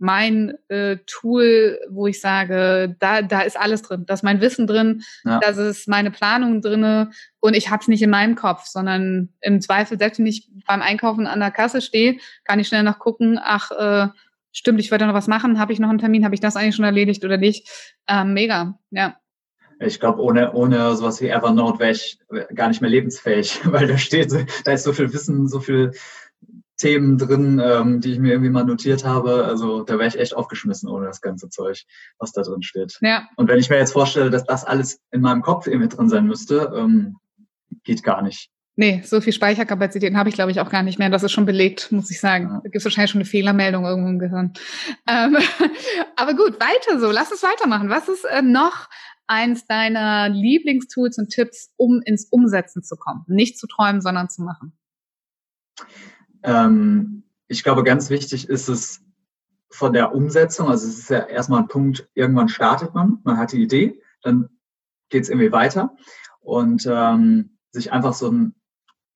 [0.00, 4.04] mein äh, Tool, wo ich sage, da, da ist alles drin.
[4.06, 5.40] Da ist mein Wissen drin, ja.
[5.40, 7.10] das ist meine Planung drinne
[7.40, 10.82] und ich habe es nicht in meinem Kopf, sondern im Zweifel, selbst wenn ich beim
[10.82, 14.06] Einkaufen an der Kasse stehe, kann ich schnell noch gucken, ach, äh,
[14.52, 16.76] stimmt, ich wollte noch was machen, habe ich noch einen Termin, habe ich das eigentlich
[16.76, 17.68] schon erledigt oder nicht?
[18.06, 19.16] Ähm, mega, ja.
[19.80, 22.18] Ich glaube, ohne, ohne sowas wie Evernote wäre ich
[22.54, 24.32] gar nicht mehr lebensfähig, weil da steht,
[24.64, 25.92] da ist so viel Wissen, so viel
[26.78, 29.44] Themen drin, ähm, die ich mir irgendwie mal notiert habe.
[29.44, 31.84] Also da wäre ich echt aufgeschmissen ohne das ganze Zeug,
[32.18, 32.98] was da drin steht.
[33.00, 33.28] Ja.
[33.36, 36.26] Und wenn ich mir jetzt vorstelle, dass das alles in meinem Kopf irgendwie drin sein
[36.26, 37.16] müsste, ähm,
[37.82, 38.50] geht gar nicht.
[38.80, 41.10] Nee, so viel Speicherkapazitäten habe ich, glaube ich, auch gar nicht mehr.
[41.10, 42.44] Das ist schon belegt, muss ich sagen.
[42.44, 42.60] Ja.
[42.62, 44.52] Da gibt es wahrscheinlich schon eine Fehlermeldung irgendwo im Gehirn.
[45.08, 45.36] Ähm,
[46.16, 47.10] aber gut, weiter so.
[47.10, 47.90] Lass uns weitermachen.
[47.90, 48.88] Was ist äh, noch
[49.28, 53.24] eins deiner Lieblingstools und Tipps, um ins Umsetzen zu kommen?
[53.28, 54.72] Nicht zu träumen, sondern zu machen.
[56.42, 59.02] Ähm, ich glaube, ganz wichtig ist es
[59.70, 60.68] von der Umsetzung.
[60.68, 64.48] Also es ist ja erstmal ein Punkt, irgendwann startet man, man hat die Idee, dann
[65.08, 65.96] geht es irgendwie weiter.
[66.40, 68.54] Und ähm, sich einfach so ein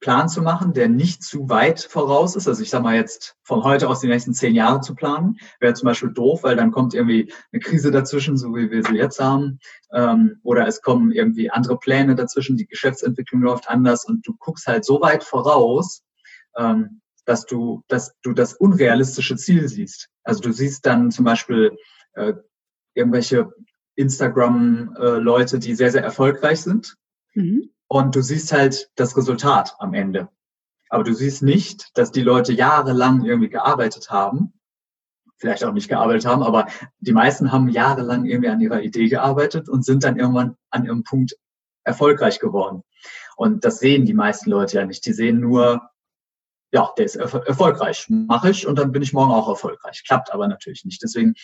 [0.02, 2.48] Plan zu machen, der nicht zu weit voraus ist.
[2.48, 5.74] Also ich sage mal jetzt von heute aus die nächsten zehn Jahre zu planen, wäre
[5.74, 9.20] zum Beispiel doof, weil dann kommt irgendwie eine Krise dazwischen, so wie wir sie jetzt
[9.20, 9.60] haben.
[9.94, 14.66] Ähm, oder es kommen irgendwie andere Pläne dazwischen, die Geschäftsentwicklung läuft anders und du guckst
[14.66, 16.02] halt so weit voraus,
[16.56, 20.08] ähm, dass du, dass du das unrealistische Ziel siehst.
[20.24, 21.76] Also du siehst dann zum Beispiel
[22.14, 22.34] äh,
[22.94, 23.52] irgendwelche
[23.94, 26.96] Instagram-Leute, äh, die sehr, sehr erfolgreich sind.
[27.34, 30.30] Mhm und du siehst halt das Resultat am Ende.
[30.88, 34.54] Aber du siehst nicht, dass die Leute jahrelang irgendwie gearbeitet haben,
[35.36, 36.68] vielleicht auch nicht gearbeitet haben, aber
[37.00, 41.04] die meisten haben jahrelang irgendwie an ihrer Idee gearbeitet und sind dann irgendwann an ihrem
[41.04, 41.36] Punkt
[41.84, 42.82] erfolgreich geworden.
[43.36, 45.04] Und das sehen die meisten Leute ja nicht.
[45.04, 45.82] Die sehen nur,
[46.70, 50.02] ja, der ist erf erfolgreich, mache ich und dann bin ich morgen auch erfolgreich.
[50.06, 51.02] Klappt aber natürlich nicht.
[51.02, 51.34] Deswegen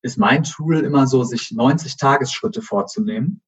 [0.00, 3.42] ist mein Tool immer so, sich 90 Tagesschritte vorzunehmen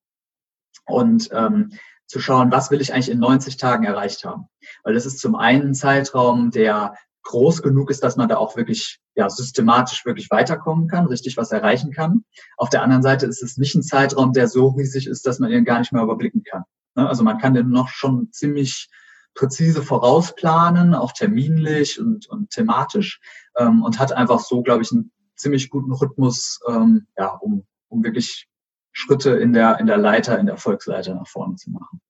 [0.85, 1.73] und ähm,
[2.07, 4.47] zu schauen, was will ich eigentlich in 90 Tagen erreicht haben.
[4.83, 8.57] Weil das ist zum einen ein Zeitraum, der groß genug ist, dass man da auch
[8.57, 12.25] wirklich ja, systematisch wirklich weiterkommen kann, richtig was erreichen kann.
[12.57, 15.51] Auf der anderen Seite ist es nicht ein Zeitraum, der so riesig ist, dass man
[15.51, 16.65] ihn gar nicht mehr überblicken kann.
[16.95, 17.09] Ne?
[17.09, 18.89] Also man kann den noch schon ziemlich
[19.35, 23.21] präzise vorausplanen, auch terminlich und, und thematisch
[23.57, 28.05] ähm, und hat einfach so, glaube ich, einen ziemlich guten Rhythmus, ähm, ja, um, um
[28.05, 28.47] wirklich
[28.95, 32.01] Schritte in der, in der Leiter, in der Erfolgsleiter nach vorne zu machen.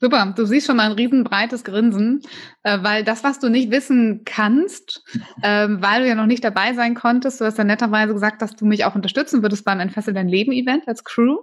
[0.00, 2.22] Super, du siehst schon mal ein riesenbreites Grinsen,
[2.64, 5.00] äh, weil das, was du nicht wissen kannst,
[5.42, 8.56] äh, weil du ja noch nicht dabei sein konntest, du hast ja netterweise gesagt, dass
[8.56, 11.36] du mich auch unterstützen würdest beim Entfessel dein Leben Event als Crew.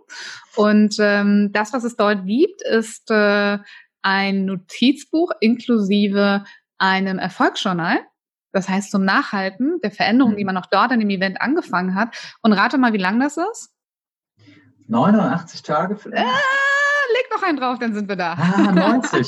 [0.57, 3.59] Und ähm, das, was es dort gibt, ist äh,
[4.01, 6.43] ein Notizbuch inklusive
[6.77, 7.99] einem Erfolgsjournal.
[8.51, 10.53] Das heißt, zum Nachhalten der Veränderungen, die mhm.
[10.53, 12.15] man auch dort an dem Event angefangen hat.
[12.41, 13.71] Und rate mal, wie lang das ist?
[14.87, 16.25] 89 Tage vielleicht.
[16.25, 16.68] Ah,
[17.31, 18.33] noch einen drauf, dann sind wir da.
[18.33, 19.27] Ah, 90.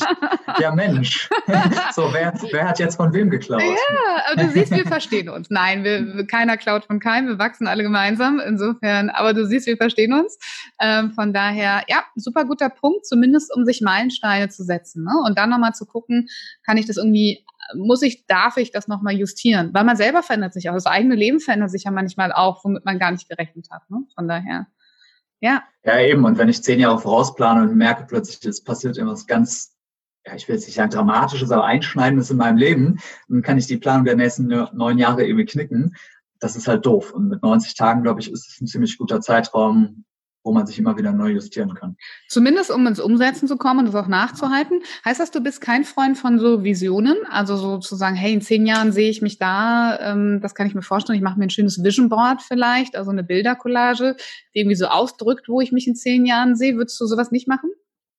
[0.60, 1.30] Ja, Mensch.
[1.94, 3.62] so, wer, wer hat jetzt von wem geklaut?
[3.62, 5.50] Ja, aber du siehst, wir verstehen uns.
[5.50, 8.40] Nein, wir, keiner klaut von keinem, wir wachsen alle gemeinsam.
[8.40, 10.38] Insofern, aber du siehst, wir verstehen uns.
[10.80, 15.04] Ähm, von daher, ja, super guter Punkt, zumindest um sich Meilensteine zu setzen.
[15.04, 15.14] Ne?
[15.26, 16.28] Und dann nochmal zu gucken,
[16.66, 19.70] kann ich das irgendwie muss ich, darf ich das nochmal justieren?
[19.74, 20.74] Weil man selber verändert sich auch.
[20.74, 23.90] Das eigene Leben verändert sich ja manchmal auch, womit man gar nicht gerechnet hat.
[23.90, 24.04] Ne?
[24.16, 24.68] Von daher.
[25.41, 25.63] Ja.
[25.84, 26.23] Ja, eben.
[26.23, 29.75] Und wenn ich zehn Jahre vorausplane und merke plötzlich, es passiert irgendwas ganz,
[30.25, 33.67] ja, ich will jetzt nicht sagen dramatisches, aber einschneidendes in meinem Leben, dann kann ich
[33.67, 35.95] die Planung der nächsten neun Jahre irgendwie knicken.
[36.39, 37.12] Das ist halt doof.
[37.12, 40.06] Und mit 90 Tagen, glaube ich, ist es ein ziemlich guter Zeitraum,
[40.43, 41.95] wo man sich immer wieder neu justieren kann.
[42.27, 44.82] Zumindest um ins Umsetzen zu kommen und das auch nachzuhalten.
[45.06, 47.17] Heißt das, du bist kein Freund von so Visionen?
[47.30, 50.82] Also sozusagen, hey, in zehn Jahren sehe ich mich da, ähm, das kann ich mir
[50.82, 54.15] vorstellen, ich mache mir ein schönes Vision Board vielleicht, also eine Bildercollage,
[54.56, 56.75] die irgendwie so ausdrückt, wo ich mich in zehn Jahren sehe.
[56.75, 57.69] Würdest du sowas nicht machen?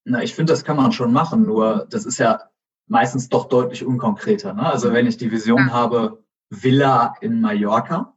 [0.04, 2.40] Na, ich finde, das kann man schon machen, nur das ist ja
[2.86, 4.54] meistens doch deutlich unkonkreter.
[4.54, 4.64] Ne?
[4.64, 5.72] Also wenn ich die Vision ja.
[5.72, 8.14] habe, Villa in Mallorca,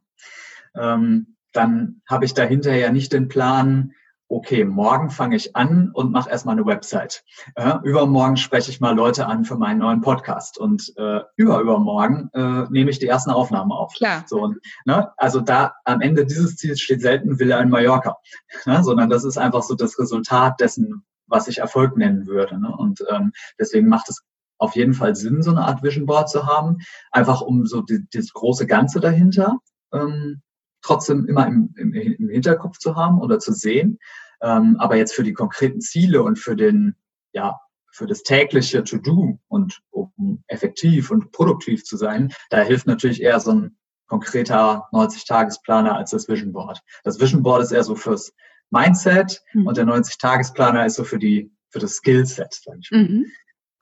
[0.74, 3.92] ähm, dann habe ich dahinter ja nicht den Plan,
[4.28, 7.24] okay, morgen fange ich an und mache erstmal eine Website.
[7.54, 12.30] Äh, übermorgen spreche ich mal Leute an für meinen neuen Podcast und äh, über übermorgen
[12.32, 13.94] äh, nehme ich die ersten Aufnahmen auf.
[13.94, 14.24] Klar.
[14.26, 18.16] So, und, ne, also da am Ende dieses Ziels steht selten Villa in Mallorca,
[18.64, 22.60] ne, sondern das ist einfach so das Resultat dessen, was ich Erfolg nennen würde.
[22.60, 22.74] Ne?
[22.76, 24.22] Und ähm, deswegen macht es
[24.58, 26.78] auf jeden Fall Sinn, so eine Art Vision Board zu haben,
[27.12, 29.58] einfach um so die, das große Ganze dahinter
[29.92, 30.42] ähm,
[30.82, 33.98] trotzdem immer im, im, im Hinterkopf zu haben oder zu sehen.
[34.42, 36.96] Ähm, aber jetzt für die konkreten Ziele und für den,
[37.32, 37.60] ja,
[37.90, 43.40] für das tägliche To-Do und um effektiv und produktiv zu sein, da hilft natürlich eher
[43.40, 46.80] so ein konkreter 90-Tagesplaner als das Vision Board.
[47.04, 48.32] Das Vision Board ist eher so fürs
[48.70, 49.66] Mindset mhm.
[49.66, 53.02] und der 90-Tagesplaner ist so für die, für das Skillset, sage ich mal.
[53.02, 53.26] Mhm.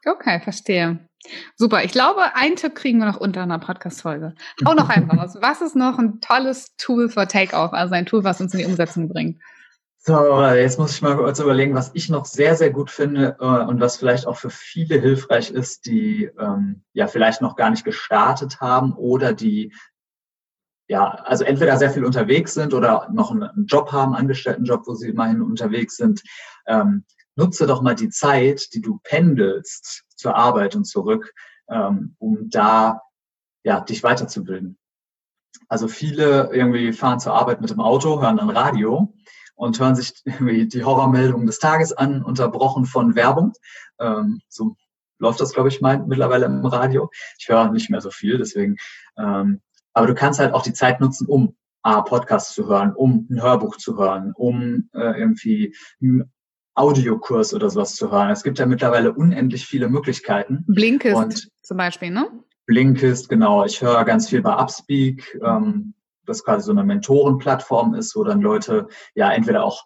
[0.07, 1.09] Okay, verstehe.
[1.57, 1.85] Super.
[1.85, 4.35] Ich glaube, einen Tipp kriegen wir noch unter einer Podcast-Folge.
[4.67, 5.37] Hau noch einen raus.
[5.41, 7.73] Was ist noch ein tolles Tool für Takeoff?
[7.73, 9.41] Also ein Tool, was uns in die Umsetzung bringt?
[10.07, 13.45] So, jetzt muss ich mal kurz überlegen, was ich noch sehr, sehr gut finde äh,
[13.45, 17.85] und was vielleicht auch für viele hilfreich ist, die ähm, ja vielleicht noch gar nicht
[17.85, 19.73] gestartet haben oder die
[20.89, 25.09] ja, also entweder sehr viel unterwegs sind oder noch einen Job haben, Angestelltenjob, wo sie
[25.09, 26.23] immerhin unterwegs sind.
[26.67, 27.05] Ähm,
[27.37, 31.33] nutze doch mal die Zeit, die du pendelst zur Arbeit und zurück,
[31.69, 33.01] ähm, um da
[33.65, 34.79] ja, dich weiterzubilden.
[35.69, 39.15] Also viele irgendwie fahren zur Arbeit mit dem Auto, hören dann Radio
[39.55, 43.53] und hören sich irgendwie die Horrormeldungen des Tages an, unterbrochen von Werbung.
[43.99, 44.77] Ähm, so
[45.19, 47.11] läuft das, glaube ich, mein, mittlerweile im Radio.
[47.39, 48.77] Ich höre nicht mehr so viel, deswegen.
[49.17, 49.61] Ähm,
[49.93, 53.43] aber du kannst halt auch die Zeit nutzen, um A, Podcasts zu hören, um ein
[53.43, 55.77] Hörbuch zu hören, um äh, irgendwie
[56.75, 58.31] Audiokurs oder sowas zu hören.
[58.31, 60.65] Es gibt ja mittlerweile unendlich viele Möglichkeiten.
[60.67, 62.29] Blinkist und zum Beispiel, ne?
[62.67, 63.65] Blinkist, genau.
[63.65, 65.95] Ich höre ganz viel bei Upspeak, ähm,
[66.27, 69.85] das quasi so eine Mentorenplattform ist, wo dann Leute ja entweder auch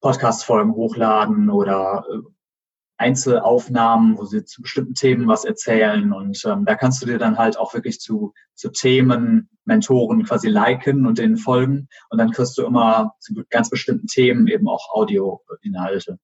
[0.00, 2.18] Podcast-Folgen hochladen oder äh,
[3.00, 6.12] Einzelaufnahmen, wo sie zu bestimmten Themen was erzählen.
[6.12, 10.48] Und ähm, da kannst du dir dann halt auch wirklich zu, zu Themen, Mentoren quasi
[10.48, 11.88] liken und denen folgen.
[12.10, 16.18] Und dann kriegst du immer zu ganz bestimmten Themen eben auch Audioinhalte.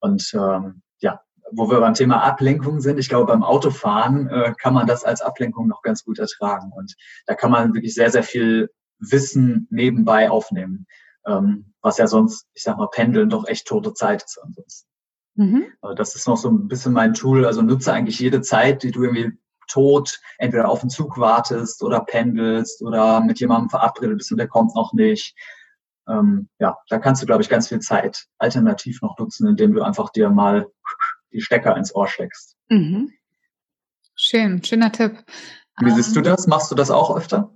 [0.00, 1.20] Und ähm, ja,
[1.50, 5.22] wo wir beim Thema Ablenkung sind, ich glaube, beim Autofahren äh, kann man das als
[5.22, 6.72] Ablenkung noch ganz gut ertragen.
[6.76, 6.94] Und
[7.26, 10.86] da kann man wirklich sehr, sehr viel Wissen nebenbei aufnehmen.
[11.26, 14.91] Ähm, was ja sonst, ich sag mal, Pendeln doch echt tote Zeit ist ansonsten.
[15.34, 15.64] Mhm.
[15.96, 17.46] Das ist noch so ein bisschen mein Tool.
[17.46, 19.32] Also nutze eigentlich jede Zeit, die du irgendwie
[19.68, 24.48] tot entweder auf den Zug wartest oder pendelst oder mit jemandem verabredet bist und der
[24.48, 25.34] kommt noch nicht.
[26.08, 29.82] Ähm, ja, da kannst du, glaube ich, ganz viel Zeit alternativ noch nutzen, indem du
[29.82, 30.66] einfach dir mal
[31.32, 32.56] die Stecker ins Ohr steckst.
[32.68, 33.12] Mhm.
[34.14, 35.24] Schön, schöner Tipp.
[35.80, 36.46] Wie siehst du ähm, das?
[36.46, 37.54] Machst du das auch öfter?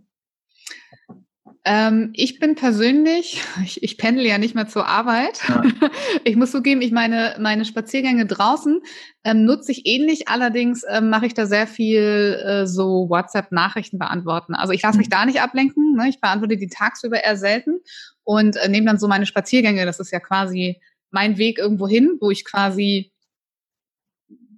[1.68, 5.40] Ähm, ich bin persönlich, ich, ich pendel ja nicht mehr zur Arbeit.
[5.48, 5.62] Ja.
[6.24, 8.80] Ich muss zugeben, ich meine, meine Spaziergänge draußen
[9.24, 14.54] ähm, nutze ich ähnlich, allerdings ähm, mache ich da sehr viel äh, so WhatsApp-Nachrichten beantworten.
[14.54, 15.12] Also ich lasse mich mhm.
[15.12, 16.08] da nicht ablenken, ne?
[16.08, 17.80] ich beantworte die tagsüber eher selten
[18.24, 22.16] und äh, nehme dann so meine Spaziergänge, das ist ja quasi mein Weg irgendwo hin,
[22.20, 23.12] wo ich quasi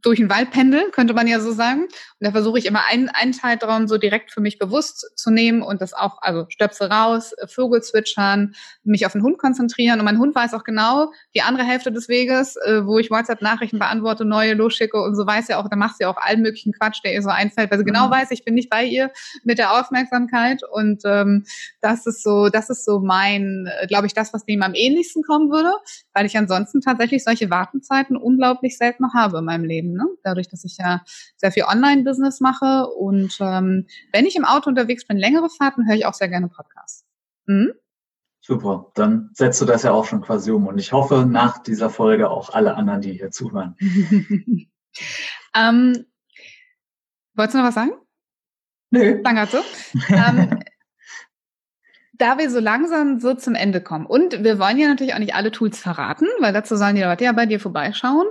[0.02, 1.82] durch den Wald pendel, könnte man ja so sagen.
[1.82, 5.62] Und da versuche ich immer einen, einen Zeitraum so direkt für mich bewusst zu nehmen
[5.62, 9.98] und das auch, also Stöpsel raus, Vogel zwitschern, mich auf den Hund konzentrieren.
[9.98, 13.78] Und mein Hund weiß auch genau die andere Hälfte des Weges, äh, wo ich WhatsApp-Nachrichten
[13.78, 17.00] beantworte, neue losschicke und so weiß ja auch, da macht sie auch allen möglichen Quatsch,
[17.04, 18.12] der ihr so einfällt, weil sie genau mhm.
[18.12, 19.10] weiß, ich bin nicht bei ihr
[19.44, 20.62] mit der Aufmerksamkeit.
[20.70, 21.44] Und ähm,
[21.80, 25.22] das ist so, das ist so mein, äh, glaube ich, das, was dem am ähnlichsten
[25.22, 25.72] kommen würde,
[26.14, 29.87] weil ich ansonsten tatsächlich solche Wartenzeiten unglaublich selten noch habe in meinem Leben.
[29.92, 30.06] Ne?
[30.22, 31.02] Dadurch, dass ich ja
[31.36, 35.96] sehr viel Online-Business mache und ähm, wenn ich im Auto unterwegs bin, längere Fahrten, höre
[35.96, 37.04] ich auch sehr gerne Podcasts.
[37.46, 37.72] Mhm.
[38.40, 41.90] Super, dann setzt du das ja auch schon quasi um und ich hoffe nach dieser
[41.90, 43.76] Folge auch alle anderen, die hier zuhören.
[45.54, 46.06] ähm,
[47.34, 47.92] wolltest du noch was sagen?
[48.90, 49.20] Nee.
[49.22, 49.58] Danke, so.
[50.08, 50.60] ähm,
[52.18, 55.34] da wir so langsam so zum Ende kommen und wir wollen ja natürlich auch nicht
[55.34, 58.26] alle Tools verraten, weil dazu sollen die Leute ja bei dir vorbeischauen.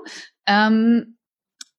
[0.45, 1.16] Ähm,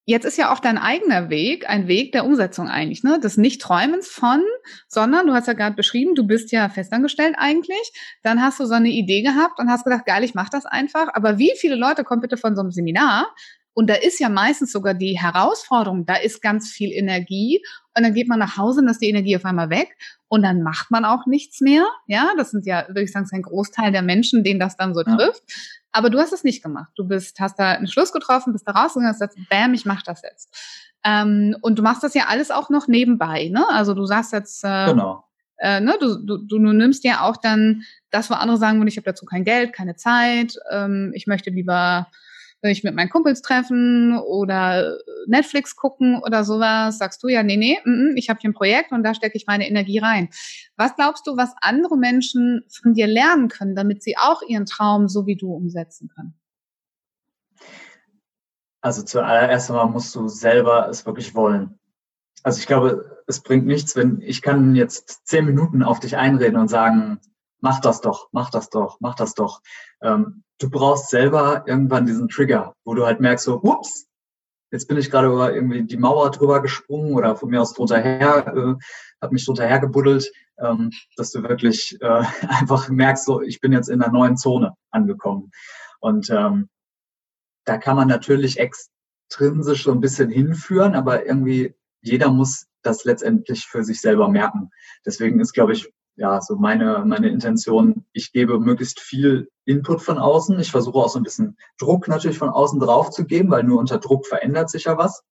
[0.08, 3.20] jetzt ist ja auch dein eigener Weg ein Weg der Umsetzung eigentlich, ne?
[3.20, 4.42] Des Nicht-Träumens von,
[4.88, 7.92] sondern du hast ja gerade beschrieben, du bist ja festangestellt eigentlich.
[8.22, 11.08] Dann hast du so eine Idee gehabt und hast gedacht, geil, ich mach das einfach.
[11.12, 13.26] Aber wie viele Leute kommen bitte von so einem Seminar?
[13.74, 17.62] Und da ist ja meistens sogar die Herausforderung, da ist ganz viel Energie
[17.94, 20.62] und dann geht man nach Hause und ist die Energie auf einmal weg und dann
[20.62, 21.86] macht man auch nichts mehr.
[22.08, 25.02] Ja, das sind ja, würde ich sagen, ein Großteil der Menschen, denen das dann so
[25.02, 25.16] ja.
[25.92, 26.90] Aber du hast es nicht gemacht.
[26.96, 30.02] Du bist, hast da einen Schluss getroffen, bist da rausgegangen, hast gesagt, bam, ich mach
[30.02, 30.54] das jetzt.
[31.04, 33.64] Ähm, und du machst das ja alles auch noch nebenbei, ne?
[33.70, 35.24] Also du sagst jetzt, äh, genau.
[35.58, 38.96] Äh, ne, du, du, du nimmst ja auch dann das, wo andere sagen würden, ich
[38.96, 42.08] habe dazu kein Geld, keine Zeit, ähm, ich möchte lieber
[42.62, 47.78] ich mit meinen Kumpels treffen oder Netflix gucken oder sowas, sagst du ja, nee, nee,
[47.84, 50.28] mm, mm, ich habe hier ein Projekt und da stecke ich meine Energie rein.
[50.76, 55.08] Was glaubst du, was andere Menschen von dir lernen können, damit sie auch ihren Traum
[55.08, 56.34] so wie du umsetzen können?
[58.80, 61.78] Also zuallererst einmal musst du selber es wirklich wollen.
[62.42, 66.58] Also ich glaube, es bringt nichts, wenn ich kann jetzt zehn Minuten auf dich einreden
[66.58, 67.20] und sagen,
[67.60, 69.60] mach das doch, mach das doch, mach das doch.
[70.00, 74.06] Ähm, du brauchst selber irgendwann diesen Trigger, wo du halt merkst, so, ups,
[74.70, 78.00] jetzt bin ich gerade über irgendwie die Mauer drüber gesprungen oder von mir aus drunter
[78.00, 78.74] her, äh,
[79.20, 83.88] habe mich drunter hergebuddelt, ähm, dass du wirklich äh, einfach merkst, so, ich bin jetzt
[83.88, 85.50] in einer neuen Zone angekommen.
[86.00, 86.68] Und ähm,
[87.64, 93.66] da kann man natürlich extrinsisch so ein bisschen hinführen, aber irgendwie jeder muss das letztendlich
[93.66, 94.70] für sich selber merken.
[95.04, 100.18] Deswegen ist, glaube ich, ja, so meine, meine Intention, ich gebe möglichst viel Input von
[100.18, 100.58] außen.
[100.58, 103.78] Ich versuche auch so ein bisschen Druck natürlich von außen drauf zu geben, weil nur
[103.78, 105.22] unter Druck verändert sich ja was.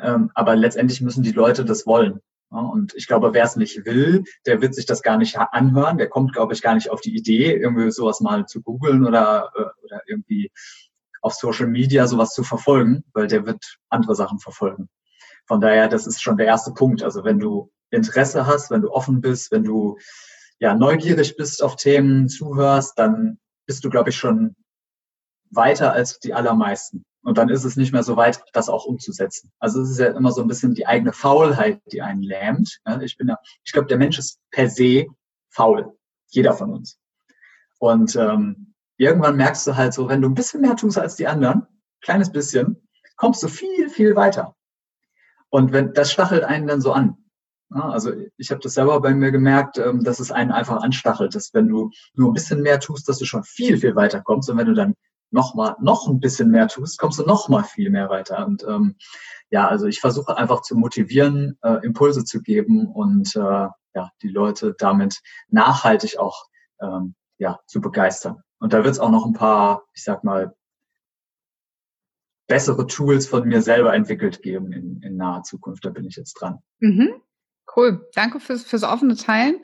[0.00, 2.20] Ähm, aber letztendlich müssen die Leute das wollen.
[2.52, 5.96] Ja, und ich glaube, wer es nicht will, der wird sich das gar nicht anhören.
[5.96, 9.50] Der kommt, glaube ich, gar nicht auf die Idee, irgendwie sowas mal zu googeln oder,
[9.56, 10.50] äh, oder irgendwie
[11.22, 14.90] auf Social Media sowas zu verfolgen, weil der wird andere Sachen verfolgen.
[15.46, 17.02] Von daher, das ist schon der erste Punkt.
[17.02, 19.98] Also wenn du Interesse hast, wenn du offen bist, wenn du
[20.58, 24.56] ja neugierig bist auf Themen, zuhörst, dann bist du, glaube ich, schon
[25.50, 27.04] weiter als die allermeisten.
[27.22, 29.50] Und dann ist es nicht mehr so weit, das auch umzusetzen.
[29.58, 32.80] Also es ist ja immer so ein bisschen die eigene Faulheit, die einen lähmt.
[33.00, 35.06] Ich bin ja, ich glaube, der Mensch ist per se
[35.50, 35.92] faul.
[36.28, 36.98] Jeder von uns.
[37.78, 41.26] Und ähm, irgendwann merkst du halt so, wenn du ein bisschen mehr tust als die
[41.26, 41.66] anderen,
[42.00, 44.54] kleines bisschen, kommst du viel, viel weiter.
[45.50, 47.16] Und wenn das stachelt einen dann so an.
[47.70, 51.52] Also ich habe das selber bei mir gemerkt, ähm, dass es einen einfach anstachelt, dass
[51.52, 54.48] wenn du nur ein bisschen mehr tust, dass du schon viel, viel weiter kommst.
[54.48, 54.94] Und wenn du dann
[55.30, 58.46] noch mal noch ein bisschen mehr tust, kommst du noch mal viel mehr weiter.
[58.46, 58.96] Und ähm,
[59.50, 64.28] ja, also ich versuche einfach zu motivieren, äh, Impulse zu geben und äh, ja, die
[64.28, 66.44] Leute damit nachhaltig auch
[66.80, 68.42] ähm, ja, zu begeistern.
[68.58, 70.54] Und da wird es auch noch ein paar, ich sag mal,
[72.46, 75.84] bessere Tools von mir selber entwickelt geben in, in naher Zukunft.
[75.84, 76.58] Da bin ich jetzt dran.
[76.78, 77.20] Mhm.
[77.74, 78.06] Cool.
[78.14, 79.60] Danke fürs, fürs offene Teilen.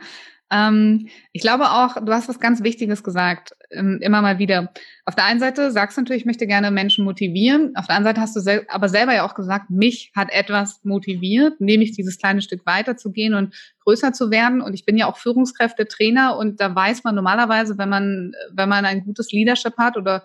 [0.53, 4.71] Ähm, ich glaube auch, du hast was ganz Wichtiges gesagt, ähm, immer mal wieder.
[5.07, 7.75] Auf der einen Seite sagst du natürlich, ich möchte gerne Menschen motivieren.
[7.75, 10.85] Auf der anderen Seite hast du sel aber selber ja auch gesagt, mich hat etwas
[10.85, 14.61] motiviert, nämlich dieses kleine Stück weiterzugehen und größer zu werden.
[14.61, 18.85] Und ich bin ja auch Führungskräfte-Trainer und da weiß man normalerweise, wenn man, wenn man
[18.85, 20.23] ein gutes Leadership hat oder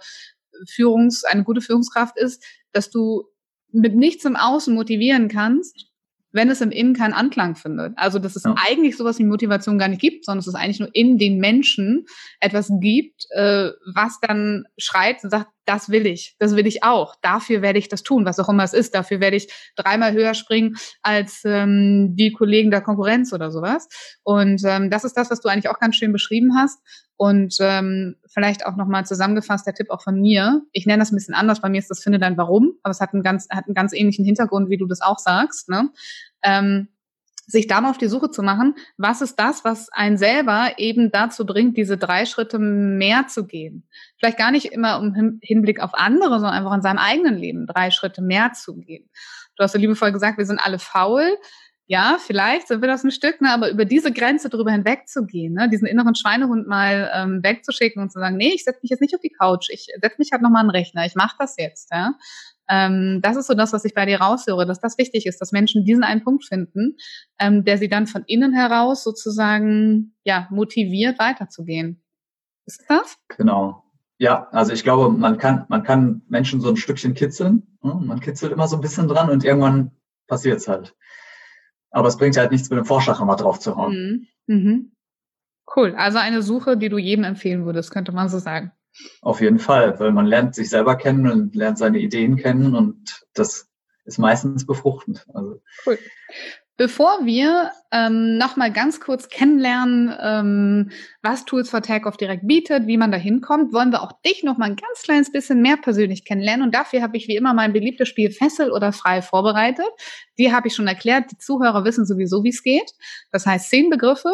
[0.67, 3.23] Führungs, eine gute Führungskraft ist, dass du
[3.71, 5.87] mit nichts im Außen motivieren kannst,
[6.37, 7.97] wenn es im Innen keinen Anklang findet.
[7.97, 8.55] Also, dass es ja.
[8.69, 12.05] eigentlich sowas wie Motivation gar nicht gibt, sondern dass es eigentlich nur in den Menschen
[12.39, 17.15] etwas gibt, äh, was dann schreit und sagt, das will ich, das will ich auch.
[17.21, 18.95] Dafür werde ich das tun, was auch immer es ist.
[18.95, 23.89] Dafür werde ich dreimal höher springen als ähm, die Kollegen der Konkurrenz oder sowas.
[24.23, 26.79] Und ähm, das ist das, was du eigentlich auch ganz schön beschrieben hast.
[27.17, 30.61] Und ähm, vielleicht auch nochmal zusammengefasst der Tipp auch von mir.
[30.71, 31.61] Ich nenne das ein bisschen anders.
[31.61, 33.91] Bei mir ist das Finde dein Warum, aber es hat einen ganz, hat einen ganz
[33.91, 35.67] ähnlichen Hintergrund, wie du das auch sagst.
[35.67, 35.89] Ne?
[36.43, 36.87] Ähm,
[37.47, 41.11] sich da mal auf die Suche zu machen, was ist das, was einen selber eben
[41.11, 43.87] dazu bringt, diese drei Schritte mehr zu gehen.
[44.17, 47.89] Vielleicht gar nicht immer im Hinblick auf andere, sondern einfach in seinem eigenen Leben drei
[47.89, 49.09] Schritte mehr zu gehen.
[49.55, 51.37] Du hast so liebevoll gesagt, wir sind alle faul.
[51.89, 55.69] Ja, vielleicht sind wir das ein Stück, ne, aber über diese Grenze drüber hinwegzugehen, ne,
[55.69, 59.15] diesen inneren Schweinehund mal ähm, wegzuschicken und zu sagen, nee, ich setze mich jetzt nicht
[59.15, 61.89] auf die Couch, ich setze mich halt nochmal an den Rechner, ich mache das jetzt.
[61.93, 62.15] Ja.
[62.69, 65.51] Ähm, das ist so das, was ich bei dir raushöre, dass das wichtig ist, dass
[65.51, 66.97] Menschen diesen einen Punkt finden,
[67.39, 72.03] ähm, der sie dann von innen heraus sozusagen ja motiviert weiterzugehen.
[72.65, 73.17] Ist das?
[73.37, 73.83] Genau.
[74.19, 77.77] Ja, also ich glaube, man kann, man kann Menschen so ein Stückchen kitzeln.
[77.83, 77.93] Ne?
[78.03, 79.91] Man kitzelt immer so ein bisschen dran und irgendwann
[80.27, 80.95] passiert es halt.
[81.91, 84.27] Aber es bringt halt nichts, mit dem Vorschlaghammer drauf zu hauen.
[84.47, 84.55] Mhm.
[84.55, 84.91] Mhm.
[85.75, 85.95] Cool.
[85.95, 88.71] Also eine Suche, die du jedem empfehlen würdest, könnte man so sagen.
[89.21, 93.25] Auf jeden Fall, weil man lernt sich selber kennen und lernt seine Ideen kennen und
[93.33, 93.69] das
[94.05, 95.25] ist meistens befruchtend.
[95.33, 95.61] Also.
[95.85, 95.99] Cool.
[96.77, 100.91] Bevor wir ähm, nochmal ganz kurz kennenlernen, ähm,
[101.23, 104.69] was Tools for Takeoff direkt bietet, wie man da hinkommt, wollen wir auch dich nochmal
[104.69, 106.63] ein ganz kleines bisschen mehr persönlich kennenlernen.
[106.63, 109.87] Und dafür habe ich wie immer mein beliebtes Spiel Fessel oder Frei vorbereitet.
[110.37, 111.31] Die habe ich schon erklärt.
[111.31, 112.91] Die Zuhörer wissen sowieso, wie es geht.
[113.31, 114.31] Das heißt, zehn Begriffe.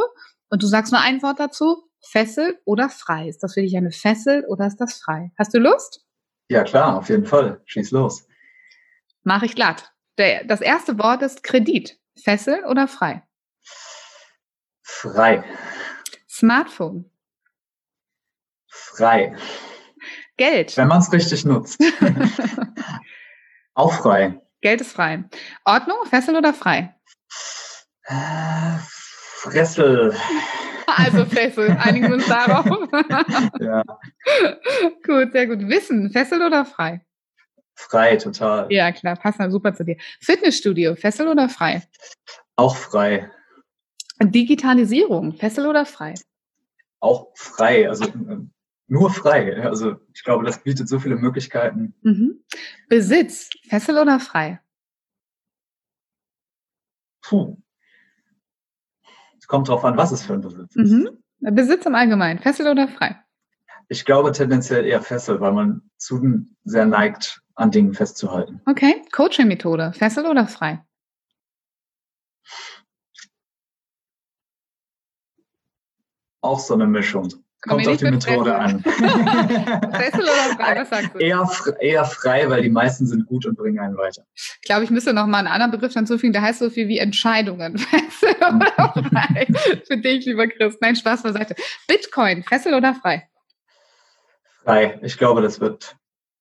[0.49, 1.83] Und du sagst nur ein Wort dazu.
[2.05, 3.29] Fessel oder frei?
[3.29, 5.31] Ist das für dich eine Fessel oder ist das frei?
[5.37, 6.05] Hast du Lust?
[6.49, 7.61] Ja, klar, auf jeden Fall.
[7.65, 8.27] Schieß los.
[9.23, 9.91] Mach ich glatt.
[10.17, 11.97] Der, das erste Wort ist Kredit.
[12.21, 13.23] Fessel oder frei?
[14.83, 15.43] Frei.
[16.29, 17.09] Smartphone.
[18.67, 19.35] Frei.
[20.37, 20.77] Geld.
[20.77, 21.81] Wenn man es richtig nutzt.
[23.73, 24.39] Auch frei.
[24.61, 25.23] Geld ist frei.
[25.65, 26.95] Ordnung, Fessel oder frei?
[28.03, 30.15] Äh, Fressel.
[30.97, 32.65] Also Fessel, einigen wir uns darauf.
[33.59, 33.83] ja.
[35.05, 35.67] Gut, sehr gut.
[35.67, 37.01] Wissen, Fessel oder frei?
[37.75, 38.71] Frei, total.
[38.71, 39.97] Ja, klar, passt dann super zu dir.
[40.21, 41.83] Fitnessstudio, Fessel oder frei?
[42.55, 43.31] Auch frei.
[44.21, 46.13] Digitalisierung, Fessel oder frei?
[46.99, 48.05] Auch frei, also
[48.87, 49.61] nur frei.
[49.63, 51.95] Also ich glaube, das bietet so viele Möglichkeiten.
[52.03, 52.43] Mhm.
[52.87, 54.61] Besitz, Fessel oder frei?
[57.21, 57.57] Puh.
[59.43, 60.89] Es kommt drauf an, was es für ein Besitz ist.
[60.89, 61.09] Mhm.
[61.41, 63.21] Besitz im Allgemeinen, Fessel oder frei?
[63.89, 68.61] Ich glaube tendenziell eher Fessel, weil man zu sehr neigt, an Dingen festzuhalten.
[68.65, 70.81] Okay, Coaching-Methode, Fessel oder frei?
[76.39, 77.27] Auch so eine Mischung.
[77.67, 78.79] Kommt auf die Methode an.
[78.83, 81.19] Fessel oder frei, was sagst du?
[81.19, 81.49] Eher,
[81.79, 84.25] eher frei, weil die meisten sind gut und bringen einen weiter.
[84.35, 86.97] Ich glaube, ich müsste noch mal einen anderen Begriff hinzufügen, der heißt so viel wie
[86.97, 87.77] Entscheidungen.
[87.77, 89.47] Fessel oder frei?
[89.87, 90.77] Für dich, lieber Chris.
[90.81, 91.55] Nein, Spaß beiseite.
[91.87, 93.29] Bitcoin, Fessel oder frei?
[94.63, 94.99] Frei.
[95.01, 95.95] Ich glaube, das wird,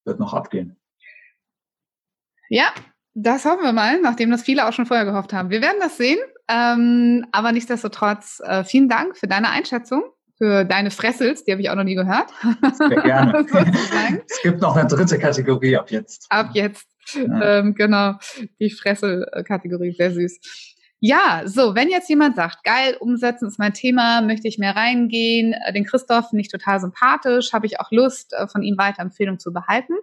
[0.04, 0.76] wird noch abgehen.
[2.48, 2.72] Ja,
[3.14, 5.50] das hoffen wir mal, nachdem das viele auch schon vorher gehofft haben.
[5.50, 6.18] Wir werden das sehen.
[6.48, 10.02] Ähm, aber nichtsdestotrotz, äh, vielen Dank für deine Einschätzung
[10.42, 12.30] für deine Fressels, die habe ich auch noch nie gehört.
[12.72, 13.46] Sehr gerne.
[14.28, 16.26] es gibt noch eine dritte Kategorie ab jetzt.
[16.30, 16.88] Ab jetzt.
[17.14, 17.58] Ja.
[17.58, 18.14] Ähm, genau,
[18.58, 20.40] die Fressel-Kategorie, sehr süß.
[20.98, 25.52] Ja, so, wenn jetzt jemand sagt, geil, umsetzen ist mein Thema, möchte ich mehr reingehen,
[25.52, 29.02] äh, den Christoph finde ich total sympathisch, habe ich auch Lust, äh, von ihm weiter
[29.02, 29.94] Empfehlungen zu behalten,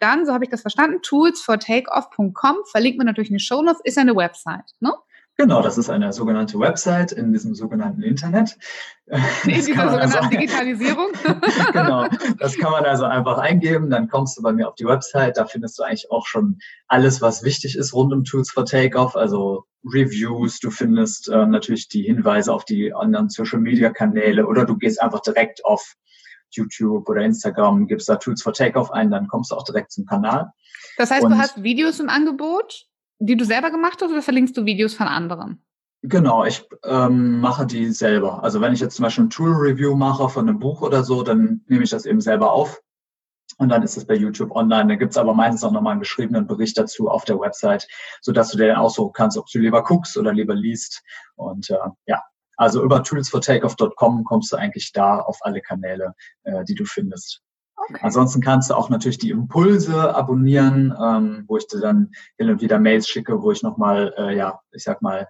[0.00, 3.98] dann, so habe ich das verstanden, toolsfortakeoff.com, verlinkt mir natürlich in die Show Notes, ist
[3.98, 4.92] eine Website, ne?
[5.36, 8.56] Genau, das ist eine sogenannte Website in diesem sogenannten Internet.
[9.06, 11.08] In dieser sogenannten also, Digitalisierung.
[11.72, 12.06] genau,
[12.38, 15.44] das kann man also einfach eingeben, dann kommst du bei mir auf die Website, da
[15.44, 19.64] findest du eigentlich auch schon alles, was wichtig ist rund um Tools for Takeoff, also
[19.84, 25.20] Reviews, du findest äh, natürlich die Hinweise auf die anderen Social-Media-Kanäle oder du gehst einfach
[25.20, 25.94] direkt auf
[26.50, 30.06] YouTube oder Instagram, gibst da Tools for Takeoff ein, dann kommst du auch direkt zum
[30.06, 30.52] Kanal.
[30.96, 32.86] Das heißt, Und du hast Videos im Angebot?
[33.26, 35.64] Die du selber gemacht hast oder verlinkst du Videos von anderen?
[36.02, 38.42] Genau, ich ähm, mache die selber.
[38.44, 41.62] Also wenn ich jetzt zum Beispiel ein Tool-Review mache von einem Buch oder so, dann
[41.66, 42.82] nehme ich das eben selber auf
[43.56, 44.88] und dann ist es bei YouTube online.
[44.88, 47.86] Da gibt's aber meistens auch nochmal einen geschriebenen Bericht dazu auf der Website,
[48.20, 51.02] sodass du dir dann aussuchen kannst, ob du lieber guckst oder lieber liest.
[51.36, 52.22] Und äh, ja,
[52.56, 57.43] also über toolsfortakeoff.com kommst du eigentlich da auf alle Kanäle, äh, die du findest.
[57.90, 58.00] Okay.
[58.02, 62.62] Ansonsten kannst du auch natürlich die Impulse abonnieren, ähm, wo ich dir dann hin und
[62.62, 65.28] wieder Mails schicke, wo ich nochmal, äh, ja, ich sag mal,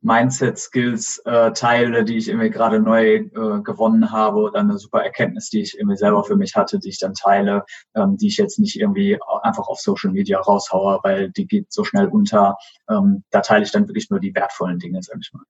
[0.00, 5.50] Mindset-Skills äh, teile, die ich irgendwie gerade neu äh, gewonnen habe oder eine super Erkenntnis,
[5.50, 7.64] die ich irgendwie selber für mich hatte, die ich dann teile,
[7.96, 11.82] ähm, die ich jetzt nicht irgendwie einfach auf Social Media raushaue, weil die geht so
[11.82, 12.56] schnell unter.
[12.88, 15.42] Ähm, da teile ich dann wirklich nur die wertvollen Dinge, sag ich mal.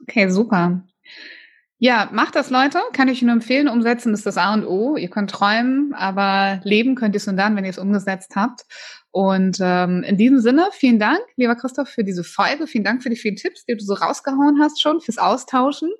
[0.00, 0.82] Okay, super.
[1.78, 2.78] Ja, macht das, Leute.
[2.92, 3.68] Kann ich nur empfehlen.
[3.68, 4.96] Umsetzen ist das A und O.
[4.96, 8.62] Ihr könnt träumen, aber leben könnt ihr es nur dann, wenn ihr es umgesetzt habt.
[9.10, 12.66] Und ähm, in diesem Sinne, vielen Dank, lieber Christoph, für diese Folge.
[12.66, 15.90] Vielen Dank für die vielen Tipps, die du so rausgehauen hast schon, fürs Austauschen.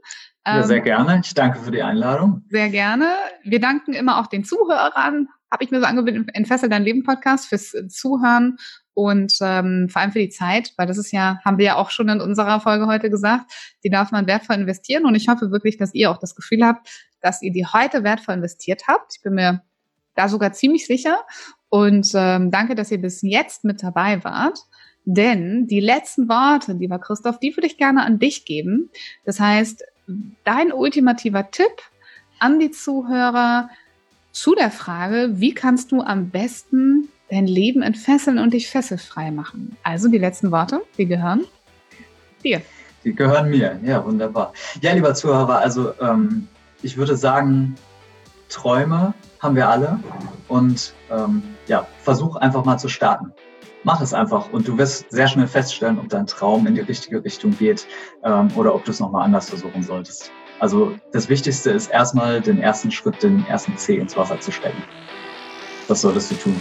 [0.47, 1.21] Ja, sehr ähm, gerne.
[1.25, 2.45] Ich danke für die Einladung.
[2.51, 3.07] Sehr gerne.
[3.43, 7.49] Wir danken immer auch den Zuhörern, habe ich mir so angewöhnt, Entfessel dein Leben Podcast,
[7.49, 8.57] fürs Zuhören
[8.95, 11.91] und ähm, vor allem für die Zeit, weil das ist ja, haben wir ja auch
[11.91, 13.51] schon in unserer Folge heute gesagt,
[13.83, 16.89] die darf man wertvoll investieren und ich hoffe wirklich, dass ihr auch das Gefühl habt,
[17.21, 19.17] dass ihr die heute wertvoll investiert habt.
[19.17, 19.63] Ich bin mir
[20.15, 21.19] da sogar ziemlich sicher
[21.69, 24.61] und ähm, danke, dass ihr bis jetzt mit dabei wart.
[25.05, 28.91] Denn die letzten Worte, lieber Christoph, die würde ich gerne an dich geben.
[29.25, 29.85] Das heißt,
[30.45, 31.73] dein ultimativer Tipp
[32.39, 33.69] an die Zuhörer
[34.33, 39.77] zu der Frage, wie kannst du am besten dein Leben entfesseln und dich fesselfrei machen.
[39.83, 41.45] Also die letzten Worte, die gehören
[42.43, 42.61] dir.
[43.05, 44.53] Die gehören mir, ja, wunderbar.
[44.81, 46.49] Ja, lieber Zuhörer, also ähm,
[46.83, 47.75] ich würde sagen,
[48.49, 50.01] Träume haben wir alle
[50.49, 53.33] und ähm, ja, versuch einfach mal zu starten.
[53.83, 57.23] Mach es einfach und du wirst sehr schnell feststellen, ob dein Traum in die richtige
[57.23, 57.87] Richtung geht
[58.25, 60.31] ähm, oder ob du es nochmal anders versuchen solltest.
[60.61, 64.83] Also das Wichtigste ist erstmal den ersten Schritt, den ersten Zeh ins Wasser zu stecken.
[65.89, 66.61] Das solltest du tun.